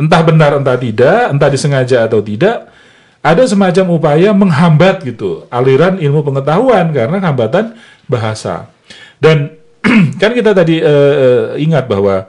entah 0.00 0.24
benar 0.24 0.56
entah 0.56 0.80
tidak, 0.80 1.28
entah 1.28 1.50
disengaja 1.52 2.08
atau 2.08 2.24
tidak, 2.24 2.72
ada 3.20 3.44
semacam 3.44 4.00
upaya 4.00 4.32
menghambat 4.32 5.04
gitu 5.04 5.44
aliran 5.52 6.00
ilmu 6.00 6.24
pengetahuan 6.24 6.88
karena 6.88 7.20
hambatan 7.20 7.76
bahasa. 8.08 8.72
Dan 9.20 9.60
kan 10.20 10.32
kita 10.32 10.56
tadi 10.56 10.80
eh, 10.80 11.60
ingat 11.60 11.84
bahwa 11.84 12.24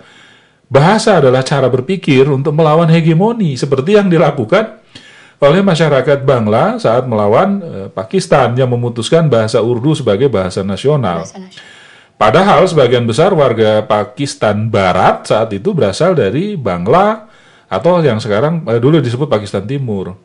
bahasa 0.67 1.23
adalah 1.23 1.47
cara 1.47 1.71
berpikir 1.71 2.27
untuk 2.27 2.51
melawan 2.51 2.91
hegemoni 2.91 3.55
seperti 3.55 3.95
yang 3.95 4.11
dilakukan 4.11 4.83
oleh 5.41 5.63
masyarakat 5.63 6.21
Bangla 6.27 6.75
saat 6.75 7.07
melawan 7.07 7.49
eh, 7.63 7.87
Pakistan 7.87 8.51
yang 8.59 8.67
memutuskan 8.67 9.31
bahasa 9.31 9.63
Urdu 9.63 9.95
sebagai 9.95 10.27
bahasa 10.27 10.59
nasional. 10.59 11.23
Bahasa 11.23 11.39
nasional. 11.39 11.79
Padahal 12.21 12.61
sebagian 12.69 13.09
besar 13.09 13.33
warga 13.33 13.81
Pakistan 13.81 14.69
Barat 14.69 15.25
saat 15.25 15.49
itu 15.57 15.73
berasal 15.73 16.13
dari 16.13 16.53
Bangla 16.53 17.30
atau 17.71 18.03
yang 18.03 18.19
sekarang 18.19 18.67
eh, 18.67 18.83
dulu 18.83 18.99
disebut 18.99 19.31
Pakistan 19.31 19.63
Timur. 19.63 20.19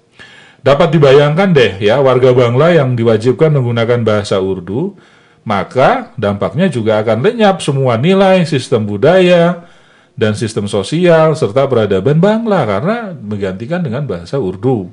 Dapat 0.66 0.98
dibayangkan 0.98 1.54
deh 1.54 1.78
ya 1.78 2.02
warga 2.02 2.34
Bangla 2.34 2.74
yang 2.74 2.98
diwajibkan 2.98 3.54
menggunakan 3.54 4.02
bahasa 4.02 4.42
Urdu, 4.42 4.98
maka 5.46 6.10
dampaknya 6.18 6.66
juga 6.66 6.98
akan 7.06 7.22
lenyap 7.22 7.62
semua 7.62 7.94
nilai 7.94 8.42
sistem 8.42 8.82
budaya 8.82 9.62
dan 10.18 10.34
sistem 10.34 10.66
sosial 10.66 11.38
serta 11.38 11.70
peradaban 11.70 12.18
Bangla 12.18 12.66
karena 12.66 13.14
menggantikan 13.14 13.78
dengan 13.78 14.02
bahasa 14.10 14.42
Urdu. 14.42 14.90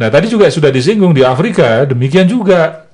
Nah, 0.00 0.08
tadi 0.08 0.30
juga 0.30 0.48
sudah 0.48 0.72
disinggung 0.72 1.12
di 1.12 1.20
Afrika, 1.26 1.84
demikian 1.84 2.24
juga. 2.24 2.88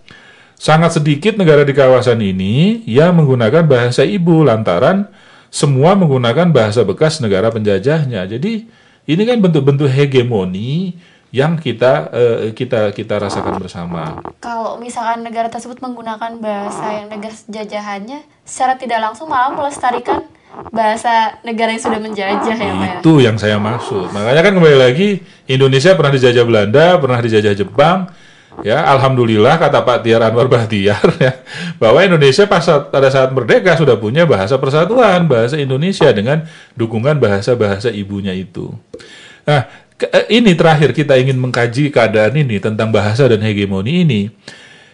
Sangat 0.56 0.96
sedikit 0.96 1.36
negara 1.36 1.62
di 1.62 1.76
kawasan 1.76 2.24
ini 2.24 2.82
yang 2.88 3.12
menggunakan 3.20 3.68
bahasa 3.68 4.00
ibu 4.06 4.46
lantaran 4.46 5.04
semua 5.54 5.94
menggunakan 5.94 6.50
bahasa 6.50 6.82
bekas 6.82 7.22
negara 7.22 7.46
penjajahnya. 7.54 8.26
Jadi 8.26 8.66
ini 9.06 9.22
kan 9.22 9.38
bentuk-bentuk 9.38 9.86
hegemoni 9.86 10.98
yang 11.30 11.54
kita 11.54 12.10
eh, 12.10 12.50
kita 12.50 12.90
kita 12.90 13.22
rasakan 13.22 13.62
bersama. 13.62 14.18
Kalau 14.42 14.82
misalkan 14.82 15.22
negara 15.22 15.46
tersebut 15.46 15.78
menggunakan 15.78 16.42
bahasa 16.42 16.98
yang 16.98 17.06
negara 17.06 17.34
jajahannya, 17.46 18.26
secara 18.42 18.74
tidak 18.74 18.98
langsung 18.98 19.30
malah 19.30 19.54
melestarikan 19.54 20.26
bahasa 20.74 21.38
negara 21.46 21.74
yang 21.74 21.82
sudah 21.82 22.00
menjajah 22.02 22.54
ya 22.58 22.74
Pak 22.74 22.86
ya. 22.90 22.98
Itu 23.02 23.12
yang 23.22 23.38
saya 23.38 23.58
maksud. 23.58 24.10
Makanya 24.10 24.42
kan 24.42 24.52
kembali 24.58 24.78
lagi 24.78 25.22
Indonesia 25.46 25.94
pernah 25.94 26.14
dijajah 26.14 26.44
Belanda, 26.46 26.98
pernah 26.98 27.18
dijajah 27.22 27.54
Jepang. 27.54 28.10
Ya, 28.62 28.86
alhamdulillah 28.86 29.58
kata 29.58 29.82
Pak 29.82 30.06
Tiar 30.06 30.22
Anwar 30.22 30.46
Bahtiar 30.46 31.02
ya, 31.24 31.42
bahwa 31.82 31.98
Indonesia 32.04 32.46
pas 32.46 32.62
pada 32.62 33.08
saat 33.10 33.34
merdeka 33.34 33.74
sudah 33.74 33.98
punya 33.98 34.22
bahasa 34.22 34.54
persatuan, 34.60 35.26
bahasa 35.26 35.58
Indonesia 35.58 36.06
dengan 36.14 36.46
dukungan 36.78 37.18
bahasa-bahasa 37.18 37.90
ibunya 37.90 38.30
itu. 38.30 38.70
Nah, 39.42 39.66
eh, 39.98 40.26
ini 40.30 40.54
terakhir 40.54 40.94
kita 40.94 41.18
ingin 41.18 41.34
mengkaji 41.42 41.90
keadaan 41.90 42.38
ini 42.38 42.62
tentang 42.62 42.94
bahasa 42.94 43.26
dan 43.26 43.42
hegemoni 43.42 44.06
ini. 44.06 44.22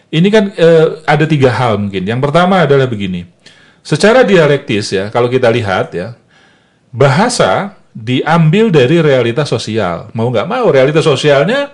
Ini 0.09 0.27
kan 0.33 0.43
eh, 0.57 0.87
ada 1.05 1.29
tiga 1.29 1.53
hal 1.53 1.77
mungkin. 1.77 2.01
Yang 2.01 2.19
pertama 2.25 2.65
adalah 2.65 2.89
begini. 2.89 3.29
Secara 3.85 4.25
dialektis 4.25 4.89
ya, 4.89 5.13
kalau 5.13 5.29
kita 5.29 5.49
lihat 5.53 5.93
ya, 5.93 6.17
bahasa 6.89 7.77
diambil 7.93 8.71
dari 8.71 8.99
realitas 8.99 9.47
sosial. 9.47 10.09
Mau 10.17 10.31
nggak 10.31 10.47
mau, 10.47 10.67
realitas 10.71 11.03
sosialnya 11.03 11.71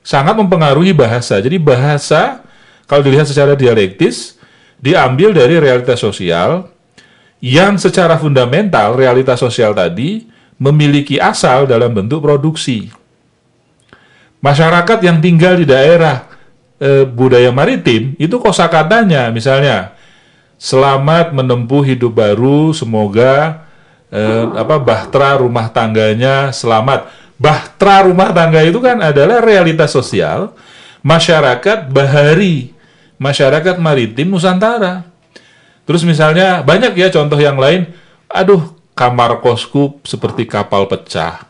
sangat 0.00 0.34
mempengaruhi 0.36 0.96
bahasa. 0.96 1.38
Jadi 1.40 1.56
bahasa, 1.60 2.44
kalau 2.88 3.04
dilihat 3.04 3.28
secara 3.28 3.54
dialektis, 3.54 4.40
diambil 4.80 5.36
dari 5.36 5.60
realitas 5.60 6.00
sosial 6.00 6.68
yang 7.40 7.80
secara 7.80 8.20
fundamental 8.20 8.96
realitas 8.96 9.40
sosial 9.40 9.72
tadi 9.72 10.28
memiliki 10.60 11.16
asal 11.16 11.64
dalam 11.64 11.92
bentuk 11.92 12.20
produksi. 12.20 12.92
Masyarakat 14.40 14.98
yang 15.04 15.20
tinggal 15.20 15.56
di 15.56 15.68
daerah 15.68 16.28
eh, 16.80 17.04
budaya 17.04 17.52
maritim 17.52 18.16
itu 18.16 18.36
kosakatanya 18.40 19.28
misalnya 19.32 19.96
selamat 20.60 21.32
menempuh 21.32 21.84
hidup 21.84 22.16
baru 22.16 22.72
semoga 22.76 23.64
eh, 24.12 24.44
apa 24.56 24.76
bahtera 24.80 25.40
rumah 25.40 25.68
tangganya 25.72 26.52
selamat. 26.52 27.08
Bahtera 27.40 28.04
rumah 28.04 28.36
tangga 28.36 28.60
itu 28.60 28.76
kan 28.84 29.00
adalah 29.00 29.40
realitas 29.40 29.96
sosial 29.96 30.52
masyarakat 31.00 31.88
bahari, 31.88 32.76
masyarakat 33.16 33.80
maritim 33.80 34.28
Nusantara. 34.28 35.08
Terus 35.88 36.04
misalnya 36.04 36.60
banyak 36.60 36.92
ya 36.92 37.08
contoh 37.08 37.40
yang 37.40 37.56
lain, 37.56 37.88
aduh 38.28 38.76
kamar 38.92 39.40
kosku 39.40 39.96
seperti 40.04 40.44
kapal 40.44 40.84
pecah. 40.84 41.48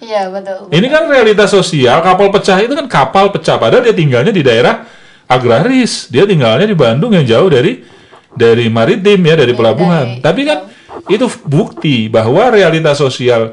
Iya 0.00 0.32
betul. 0.32 0.72
Ini 0.72 0.86
kan 0.88 1.04
realitas 1.12 1.52
sosial, 1.52 2.00
kapal 2.00 2.32
pecah 2.32 2.56
itu 2.64 2.72
kan 2.72 2.88
kapal 2.88 3.28
pecah 3.28 3.60
padahal 3.60 3.84
dia 3.84 3.92
tinggalnya 3.92 4.32
di 4.32 4.40
daerah 4.40 4.88
agraris. 5.28 6.08
Dia 6.08 6.24
tinggalnya 6.24 6.64
di 6.64 6.72
Bandung 6.72 7.12
yang 7.12 7.28
jauh 7.28 7.52
dari 7.52 7.84
dari 8.32 8.72
maritim 8.72 9.20
ya, 9.20 9.34
dari 9.36 9.52
pelabuhan. 9.52 10.16
dari- 10.18 10.24
Tapi 10.24 10.40
kan 10.48 10.58
itu 11.12 11.28
bukti 11.44 12.08
bahwa 12.08 12.48
realitas 12.48 12.96
sosial 12.96 13.52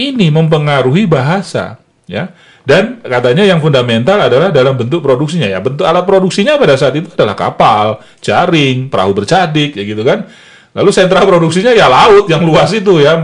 ini 0.00 0.32
mempengaruhi 0.32 1.04
bahasa, 1.04 1.80
ya. 2.08 2.32
Dan 2.62 3.02
katanya 3.02 3.42
yang 3.42 3.58
fundamental 3.58 4.22
adalah 4.22 4.54
dalam 4.54 4.78
bentuk 4.78 5.02
produksinya 5.02 5.50
ya. 5.50 5.58
Bentuk 5.58 5.82
alat 5.82 6.06
produksinya 6.06 6.54
pada 6.62 6.78
saat 6.78 6.94
itu 6.94 7.10
adalah 7.10 7.34
kapal, 7.34 7.98
jaring, 8.22 8.86
perahu 8.86 9.12
bercadik 9.18 9.74
ya 9.74 9.82
gitu 9.82 10.06
kan. 10.06 10.30
Lalu 10.72 10.90
sentra 10.94 11.26
produksinya 11.26 11.74
ya 11.74 11.90
laut 11.90 12.30
yang 12.30 12.46
luas 12.46 12.70
itu 12.70 13.02
ya 13.02 13.18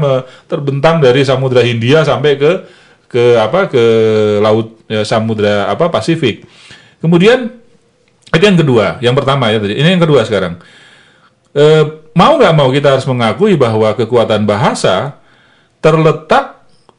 terbentang 0.50 0.98
dari 0.98 1.22
Samudra 1.22 1.62
Hindia 1.62 2.02
sampai 2.02 2.34
ke 2.34 2.50
ke 3.08 3.38
apa 3.38 3.70
ke 3.70 3.84
laut 4.42 4.82
ya, 4.90 5.06
Samudra 5.06 5.70
apa 5.70 5.86
Pasifik. 5.86 6.42
Kemudian 6.98 7.46
itu 8.34 8.44
yang 8.44 8.58
kedua, 8.58 8.86
yang 9.00 9.14
pertama 9.14 9.54
ya 9.54 9.62
tadi. 9.62 9.78
Ini 9.78 9.96
yang 9.96 10.02
kedua 10.02 10.26
sekarang. 10.26 10.58
Eh, 11.54 11.84
mau 12.12 12.36
nggak 12.36 12.54
mau 12.58 12.68
kita 12.74 12.98
harus 12.98 13.06
mengakui 13.06 13.54
bahwa 13.54 13.94
kekuatan 13.94 14.44
bahasa 14.44 15.16
terletak 15.78 16.57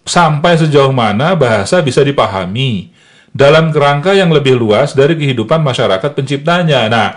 sampai 0.10 0.58
sejauh 0.58 0.90
mana 0.90 1.38
bahasa 1.38 1.86
bisa 1.86 2.02
dipahami 2.02 2.90
dalam 3.30 3.70
kerangka 3.70 4.18
yang 4.18 4.34
lebih 4.34 4.58
luas 4.58 4.98
dari 4.98 5.14
kehidupan 5.14 5.62
masyarakat 5.62 6.12
penciptanya. 6.18 6.90
Nah, 6.90 7.08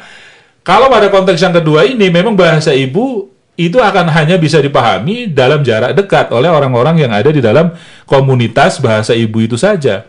kalau 0.61 0.93
pada 0.93 1.09
konteks 1.09 1.41
yang 1.41 1.57
kedua 1.57 1.89
ini 1.89 2.13
memang 2.13 2.37
bahasa 2.37 2.77
ibu 2.77 3.33
itu 3.57 3.81
akan 3.81 4.13
hanya 4.13 4.37
bisa 4.37 4.61
dipahami 4.61 5.29
dalam 5.33 5.65
jarak 5.65 5.97
dekat 5.97 6.29
oleh 6.33 6.49
orang-orang 6.49 7.01
yang 7.01 7.13
ada 7.13 7.33
di 7.33 7.41
dalam 7.41 7.73
komunitas 8.05 8.81
bahasa 8.81 9.17
ibu 9.17 9.41
itu 9.41 9.57
saja. 9.57 10.09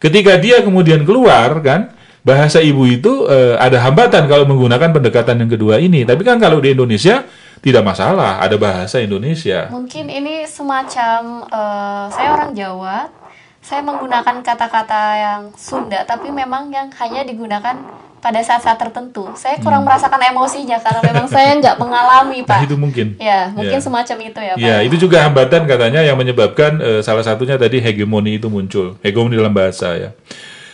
Ketika 0.00 0.40
dia 0.40 0.64
kemudian 0.64 1.04
keluar 1.04 1.60
kan 1.60 1.92
bahasa 2.24 2.58
ibu 2.58 2.88
itu 2.88 3.28
eh, 3.28 3.54
ada 3.60 3.80
hambatan 3.82 4.26
kalau 4.26 4.48
menggunakan 4.48 4.90
pendekatan 4.90 5.36
yang 5.44 5.50
kedua 5.52 5.78
ini. 5.78 6.02
Tapi 6.02 6.22
kan 6.24 6.40
kalau 6.40 6.58
di 6.58 6.74
Indonesia 6.74 7.22
tidak 7.62 7.86
masalah, 7.86 8.42
ada 8.42 8.58
bahasa 8.58 8.98
Indonesia. 8.98 9.70
Mungkin 9.70 10.10
ini 10.10 10.42
semacam 10.50 11.46
eh, 11.46 12.04
saya 12.10 12.28
orang 12.34 12.52
Jawa, 12.58 13.06
saya 13.62 13.80
menggunakan 13.86 14.42
kata-kata 14.42 15.02
yang 15.14 15.40
Sunda 15.54 16.02
tapi 16.02 16.34
memang 16.34 16.74
yang 16.74 16.90
hanya 16.98 17.22
digunakan 17.22 17.78
pada 18.22 18.38
saat-saat 18.38 18.78
tertentu. 18.78 19.26
Saya 19.34 19.58
kurang 19.58 19.82
merasakan 19.82 20.18
emosinya 20.30 20.78
karena 20.78 21.02
memang 21.02 21.26
saya 21.26 21.58
nggak 21.58 21.74
mengalami, 21.74 22.46
Pak. 22.46 22.54
Hmm. 22.54 22.62
Nah, 22.62 22.68
itu 22.70 22.76
mungkin. 22.78 23.06
Ya, 23.18 23.50
mungkin 23.50 23.78
Ya. 23.78 23.82
semacam 23.82 24.16
itu 24.22 24.40
ya, 24.42 24.54
Pak. 24.54 24.62
Ya, 24.62 24.76
itu 24.86 24.96
juga 24.98 25.26
hambatan 25.26 25.66
katanya 25.66 26.06
yang 26.06 26.14
menyebabkan 26.14 26.78
eh, 26.78 27.00
salah 27.02 27.26
satunya 27.26 27.58
tadi 27.58 27.82
hegemoni 27.82 28.38
itu 28.38 28.46
muncul, 28.46 28.94
hegemoni 29.02 29.34
dalam 29.38 29.50
bahasa 29.50 29.94
ya. 29.98 30.10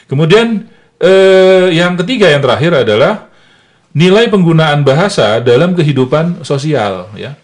Kemudian 0.08 0.68
eh, 1.00 1.72
yang 1.72 1.96
ketiga 2.00 2.28
yang 2.28 2.44
terakhir 2.44 2.84
adalah 2.84 3.27
nilai 3.98 4.30
penggunaan 4.30 4.86
bahasa 4.86 5.42
dalam 5.42 5.74
kehidupan 5.74 6.46
sosial 6.46 7.10
ya. 7.18 7.34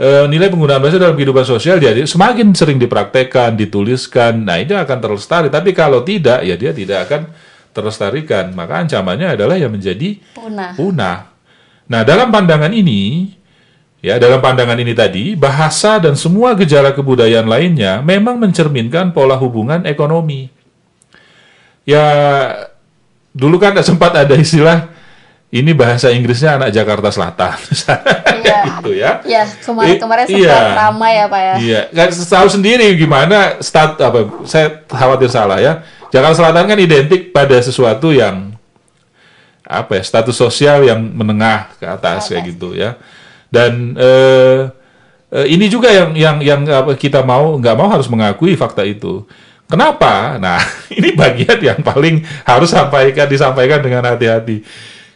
Eh, 0.00 0.24
nilai 0.24 0.48
penggunaan 0.48 0.80
bahasa 0.80 0.96
dalam 0.96 1.12
kehidupan 1.12 1.44
sosial 1.44 1.76
jadi 1.76 2.08
semakin 2.08 2.56
sering 2.56 2.80
dipraktekkan, 2.80 3.52
dituliskan, 3.60 4.40
nah 4.40 4.56
itu 4.56 4.72
akan 4.72 4.98
terlestari. 4.98 5.52
Tapi 5.52 5.76
kalau 5.76 6.00
tidak, 6.00 6.40
ya 6.48 6.56
dia 6.56 6.72
tidak 6.72 7.06
akan 7.06 7.28
terlestarikan. 7.76 8.56
Maka 8.56 8.88
ancamannya 8.88 9.36
adalah 9.36 9.60
yang 9.60 9.68
menjadi 9.68 10.16
Punah. 10.32 10.72
punah. 10.74 11.18
Nah, 11.92 12.00
dalam 12.08 12.32
pandangan 12.32 12.72
ini, 12.72 13.30
ya 14.00 14.16
dalam 14.16 14.40
pandangan 14.40 14.80
ini 14.80 14.96
tadi, 14.96 15.36
bahasa 15.36 16.00
dan 16.00 16.16
semua 16.16 16.56
gejala 16.56 16.96
kebudayaan 16.96 17.44
lainnya 17.46 18.00
memang 18.00 18.40
mencerminkan 18.40 19.12
pola 19.12 19.36
hubungan 19.36 19.84
ekonomi. 19.84 20.48
Ya, 21.84 22.02
dulu 23.36 23.60
kan 23.60 23.76
sempat 23.86 24.16
ada 24.16 24.34
istilah 24.40 24.88
ini 25.52 25.76
bahasa 25.76 26.08
Inggrisnya 26.08 26.56
anak 26.56 26.72
Jakarta 26.72 27.12
Selatan, 27.12 27.60
Iya. 28.40 28.60
gitu 28.80 28.90
ya. 28.96 29.20
Ya, 29.28 29.44
kemarin-kemarin 29.60 30.24
sempat 30.24 30.48
iya. 30.48 30.80
ramai 30.80 31.12
ya, 31.20 31.26
Pak 31.28 31.42
ya. 31.44 31.54
Iya, 31.60 31.80
kan 31.92 32.08
tahu 32.08 32.48
sendiri 32.48 32.88
gimana 32.96 33.60
stat 33.60 34.00
apa? 34.00 34.48
Saya 34.48 34.80
khawatir 34.88 35.28
salah 35.28 35.60
ya. 35.60 35.84
Jakarta 36.08 36.40
Selatan 36.40 36.64
kan 36.64 36.78
identik 36.80 37.36
pada 37.36 37.52
sesuatu 37.60 38.16
yang 38.16 38.56
apa 39.62 40.00
ya 40.00 40.02
status 40.02 40.36
sosial 40.36 40.84
yang 40.88 41.00
menengah 41.00 41.76
ke 41.76 41.84
atas 41.84 42.32
kayak 42.32 42.56
gitu 42.56 42.72
ya. 42.72 42.96
Dan 43.52 43.92
eh, 44.00 44.72
eh, 45.36 45.46
ini 45.52 45.68
juga 45.68 45.92
yang 45.92 46.16
yang 46.16 46.36
yang 46.40 46.60
apa, 46.64 46.96
kita 46.96 47.20
mau 47.20 47.60
nggak 47.60 47.76
mau 47.76 47.92
harus 47.92 48.08
mengakui 48.08 48.56
fakta 48.56 48.88
itu. 48.88 49.28
Kenapa? 49.68 50.40
Nah, 50.40 50.60
ini 50.98 51.12
bagian 51.12 51.60
yang 51.60 51.80
paling 51.84 52.24
harus 52.48 52.72
sampaikan 52.72 53.28
disampaikan 53.28 53.84
dengan 53.84 54.08
hati-hati. 54.08 54.64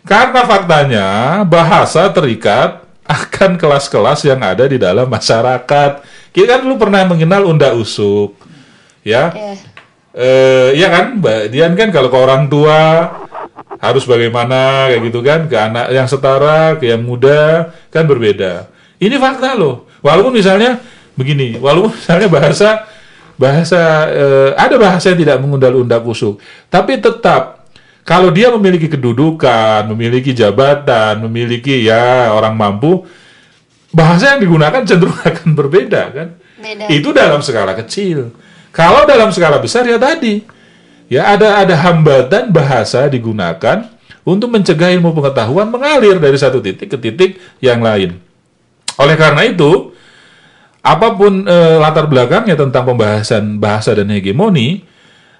Karena 0.06 0.46
faktanya 0.46 1.06
bahasa 1.42 2.06
terikat 2.14 2.86
akan 3.06 3.58
kelas-kelas 3.58 4.22
yang 4.22 4.38
ada 4.38 4.62
di 4.66 4.78
dalam 4.78 5.10
masyarakat. 5.10 6.02
Kita 6.30 6.46
kan 6.46 6.60
dulu 6.62 6.78
pernah 6.78 7.02
mengenal 7.02 7.42
unda 7.50 7.74
usuk, 7.74 8.38
ya. 9.02 9.34
Eh, 10.16 10.78
iya 10.78 10.88
kan, 10.94 11.18
Mbak 11.18 11.40
Dian 11.50 11.72
kan 11.74 11.88
kalau 11.90 12.06
ke 12.06 12.18
orang 12.18 12.46
tua 12.46 13.10
harus 13.82 14.06
bagaimana 14.06 14.88
kayak 14.88 15.02
gitu 15.10 15.20
kan, 15.26 15.40
ke 15.50 15.56
anak 15.58 15.86
yang 15.90 16.06
setara, 16.06 16.78
ke 16.78 16.92
yang 16.94 17.02
muda 17.02 17.74
kan 17.90 18.06
berbeda. 18.06 18.70
Ini 19.02 19.18
fakta 19.18 19.58
loh. 19.58 19.90
Walaupun 20.06 20.32
misalnya 20.32 20.78
begini, 21.18 21.58
walaupun 21.58 21.92
misalnya 21.98 22.28
bahasa 22.30 22.68
bahasa 23.36 23.82
eh, 24.12 24.50
ada 24.54 24.76
bahasa 24.78 25.12
yang 25.12 25.20
tidak 25.20 25.36
mengundang-undang 25.42 26.04
usuk, 26.04 26.38
tapi 26.72 26.96
tetap 26.96 27.55
kalau 28.06 28.30
dia 28.30 28.54
memiliki 28.54 28.86
kedudukan, 28.86 29.90
memiliki 29.90 30.30
jabatan, 30.30 31.26
memiliki 31.26 31.82
ya 31.82 32.30
orang 32.30 32.54
mampu, 32.54 33.02
bahasa 33.90 34.38
yang 34.38 34.46
digunakan 34.46 34.86
cenderung 34.86 35.18
akan 35.26 35.58
berbeda 35.58 36.02
kan. 36.14 36.28
Beda. 36.56 36.86
Itu 36.86 37.10
dalam 37.10 37.42
skala 37.42 37.74
kecil. 37.74 38.30
Kalau 38.70 39.02
dalam 39.10 39.34
skala 39.34 39.58
besar 39.58 39.82
ya 39.90 39.98
tadi, 39.98 40.46
ya 41.10 41.34
ada 41.34 41.66
ada 41.66 41.74
hambatan 41.74 42.54
bahasa 42.54 43.10
digunakan 43.10 43.90
untuk 44.22 44.54
mencegah 44.54 44.94
ilmu 44.94 45.10
pengetahuan 45.10 45.66
mengalir 45.66 46.22
dari 46.22 46.38
satu 46.38 46.62
titik 46.62 46.86
ke 46.86 46.98
titik 47.02 47.42
yang 47.58 47.82
lain. 47.82 48.22
Oleh 49.02 49.18
karena 49.18 49.42
itu, 49.50 49.90
apa 50.78 51.18
pun 51.18 51.42
eh, 51.42 51.76
latar 51.82 52.06
belakangnya 52.06 52.54
tentang 52.54 52.86
pembahasan 52.86 53.58
bahasa 53.58 53.98
dan 53.98 54.14
hegemoni 54.14 54.86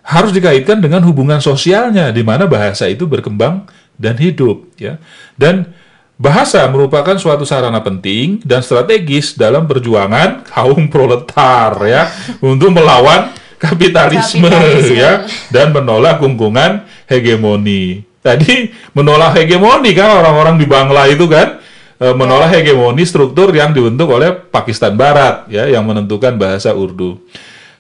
harus 0.06 0.30
dikaitkan 0.30 0.78
dengan 0.78 1.02
hubungan 1.02 1.42
sosialnya 1.42 2.14
di 2.14 2.22
mana 2.22 2.46
bahasa 2.46 2.86
itu 2.86 3.10
berkembang 3.10 3.66
dan 3.98 4.14
hidup 4.14 4.62
ya. 4.78 5.02
Dan 5.34 5.74
bahasa 6.14 6.62
merupakan 6.70 7.18
suatu 7.18 7.42
sarana 7.42 7.82
penting 7.82 8.40
dan 8.46 8.62
strategis 8.62 9.34
dalam 9.34 9.66
perjuangan 9.66 10.40
kaum 10.54 10.86
proletar 10.86 11.74
ya 11.82 12.06
untuk 12.38 12.70
melawan 12.70 13.34
kapitalisme, 13.58 14.46
Kapitalisme. 14.46 14.94
ya 14.94 15.26
dan 15.50 15.74
menolak 15.74 16.22
kungkungan 16.22 16.86
hegemoni. 17.10 18.06
Tadi 18.22 18.70
menolak 18.94 19.38
hegemoni 19.42 19.90
kan 19.90 20.22
orang-orang 20.22 20.54
di 20.58 20.66
Bangla 20.66 21.10
itu 21.10 21.26
kan 21.26 21.58
eh, 21.98 22.14
menolak 22.14 22.54
hegemoni 22.54 23.02
struktur 23.02 23.50
yang 23.50 23.74
dibentuk 23.74 24.06
oleh 24.06 24.34
Pakistan 24.34 24.94
Barat 24.94 25.50
ya 25.50 25.66
yang 25.66 25.82
menentukan 25.82 26.38
bahasa 26.38 26.74
Urdu. 26.74 27.18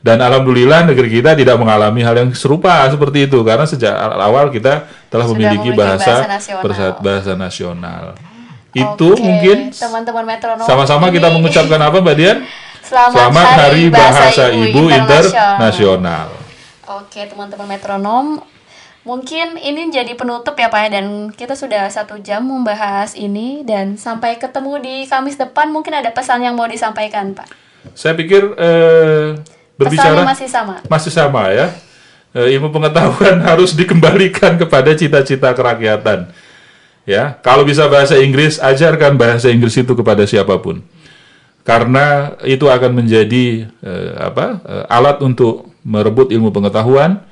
Dan 0.06 0.22
alhamdulillah 0.22 0.86
negeri 0.86 1.18
kita 1.18 1.34
tidak 1.34 1.58
mengalami 1.58 2.06
hal 2.06 2.14
yang 2.14 2.30
serupa 2.30 2.86
seperti 2.86 3.26
itu 3.26 3.42
karena 3.42 3.66
sejak 3.66 3.90
awal 4.22 4.54
kita 4.54 4.86
telah 5.10 5.26
Sudah 5.26 5.34
memiliki 5.34 5.74
memiliki 5.74 5.82
bahasa 5.82 6.14
bahasa 6.22 6.30
nasional. 6.30 7.02
bahasa 7.02 7.32
nasional. 7.34 8.04
Itu 8.70 9.18
mungkin 9.18 9.74
teman-teman 9.74 10.22
metronom 10.22 10.62
sama-sama 10.62 11.10
kita 11.10 11.26
mengucapkan 11.34 11.80
apa 11.82 11.98
Mbak 11.98 12.14
Dian? 12.14 12.38
Selamat, 12.86 13.66
Hari 13.66 13.90
Bahasa 13.90 14.46
Ibu 14.54 14.94
Internasional. 14.94 16.30
Oke, 16.86 17.26
teman-teman 17.26 17.66
metronom, 17.66 18.38
mungkin 19.02 19.58
ini 19.58 19.90
jadi 19.90 20.14
penutup 20.14 20.54
ya 20.54 20.70
Pak 20.70 20.80
ya, 20.86 20.88
dan 21.02 21.34
kita 21.34 21.58
sudah 21.58 21.90
satu 21.90 22.22
jam 22.22 22.46
membahas 22.46 23.18
ini 23.18 23.66
dan 23.66 23.98
sampai 23.98 24.38
ketemu 24.38 24.78
di 24.78 24.94
Kamis 25.10 25.34
depan 25.34 25.74
mungkin 25.74 25.98
ada 25.98 26.14
pesan 26.14 26.46
yang 26.46 26.54
mau 26.54 26.70
disampaikan 26.70 27.34
Pak. 27.34 27.50
Saya 27.98 28.14
pikir 28.14 28.54
eh, 28.54 29.34
berbicara 29.76 30.24
Pesannya 30.24 30.26
masih 30.32 30.48
sama. 30.48 30.74
masih 30.88 31.12
sama 31.12 31.42
ya. 31.52 31.68
Eh, 32.36 32.56
ilmu 32.60 32.68
pengetahuan 32.68 33.40
harus 33.48 33.72
dikembalikan 33.72 34.60
kepada 34.60 34.92
cita-cita 34.92 35.52
kerakyatan. 35.56 36.28
Ya, 37.06 37.38
kalau 37.38 37.62
bisa 37.62 37.86
bahasa 37.86 38.18
Inggris, 38.18 38.58
ajarkan 38.58 39.14
bahasa 39.14 39.46
Inggris 39.48 39.78
itu 39.78 39.94
kepada 39.94 40.26
siapa 40.26 40.58
pun. 40.58 40.82
Karena 41.62 42.34
itu 42.42 42.66
akan 42.66 42.98
menjadi 42.98 43.70
eh, 43.70 44.12
apa? 44.18 44.60
eh, 44.66 44.84
alat 44.90 45.22
untuk 45.22 45.70
merebut 45.86 46.34
ilmu 46.34 46.50
pengetahuan, 46.50 47.22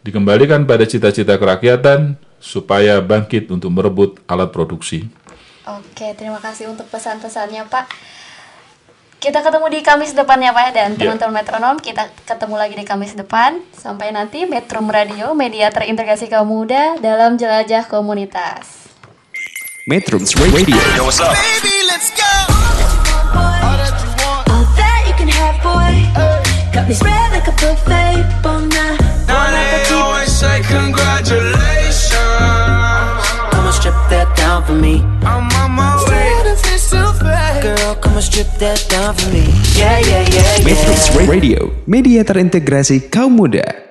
dikembalikan 0.00 0.64
pada 0.64 0.88
cita-cita 0.88 1.36
kerakyatan 1.36 2.16
supaya 2.40 3.04
bangkit 3.04 3.52
untuk 3.52 3.68
merebut 3.68 4.16
alat 4.24 4.48
produksi. 4.48 5.06
Oke, 5.68 6.16
terima 6.16 6.40
kasih 6.40 6.72
untuk 6.72 6.88
pesan-pesannya 6.88 7.68
Pak. 7.68 7.86
Kita 9.18 9.42
ketemu 9.42 9.66
di 9.66 9.82
Kamis 9.82 10.14
depan 10.14 10.38
ya 10.38 10.54
Pak 10.54 10.62
ya, 10.62 10.70
dan 10.70 10.94
Ya. 10.94 11.10
teman-teman 11.10 11.42
metronom 11.42 11.74
kita 11.82 12.06
ketemu 12.22 12.54
lagi 12.54 12.78
di 12.78 12.86
Kamis 12.86 13.18
depan. 13.18 13.58
Sampai 13.74 14.14
nanti 14.14 14.46
Metro 14.46 14.78
Radio, 14.86 15.34
media 15.34 15.74
terintegrasi 15.74 16.30
kaum 16.30 16.46
muda 16.46 16.94
dalam 17.02 17.34
jelajah 17.34 17.90
komunitas. 17.90 18.94
Metrums 19.90 20.38
Radio 20.38 20.54
Baby, 20.54 21.74
let's 21.90 22.14
go. 22.14 22.30
All 23.34 23.74
that 23.74 23.98
you 23.98 24.10
want. 24.22 24.46
All 24.54 24.62
that 24.78 25.02
you 25.10 25.14
can 25.18 25.26
have, 25.26 25.58
boy. 25.66 25.98
Got 26.70 26.86
me 26.86 26.94
spread 26.94 27.34
like 27.34 27.50
a 27.50 27.54
buffet. 27.58 28.22
Bon 28.38 28.70
Now 28.70 29.50
they 29.50 29.82
always 29.98 30.30
say 30.30 30.62
congratulations. 30.62 32.14
Come 33.50 33.66
on, 33.66 33.74
strip 33.74 33.98
that 34.14 34.30
down 34.38 34.62
for 34.62 34.78
me. 34.78 35.02
I'm 35.26 35.50
on 35.58 35.74
my 35.74 35.98
way. 36.06 36.37
Girl, 36.90 37.94
come 38.00 38.16
on, 38.16 38.22
strip 38.22 38.48
that 38.58 38.86
down 38.88 39.12
for 39.14 39.28
me. 39.28 39.44
Yeah, 39.76 40.00
yeah, 40.00 40.24
yeah, 40.24 40.40
yeah. 40.56 40.64
Metrums 40.64 41.28
Radio 41.28 41.68
Media 41.84 42.24
terintegrasi 42.24 43.12
kaum 43.12 43.36
muda 43.36 43.87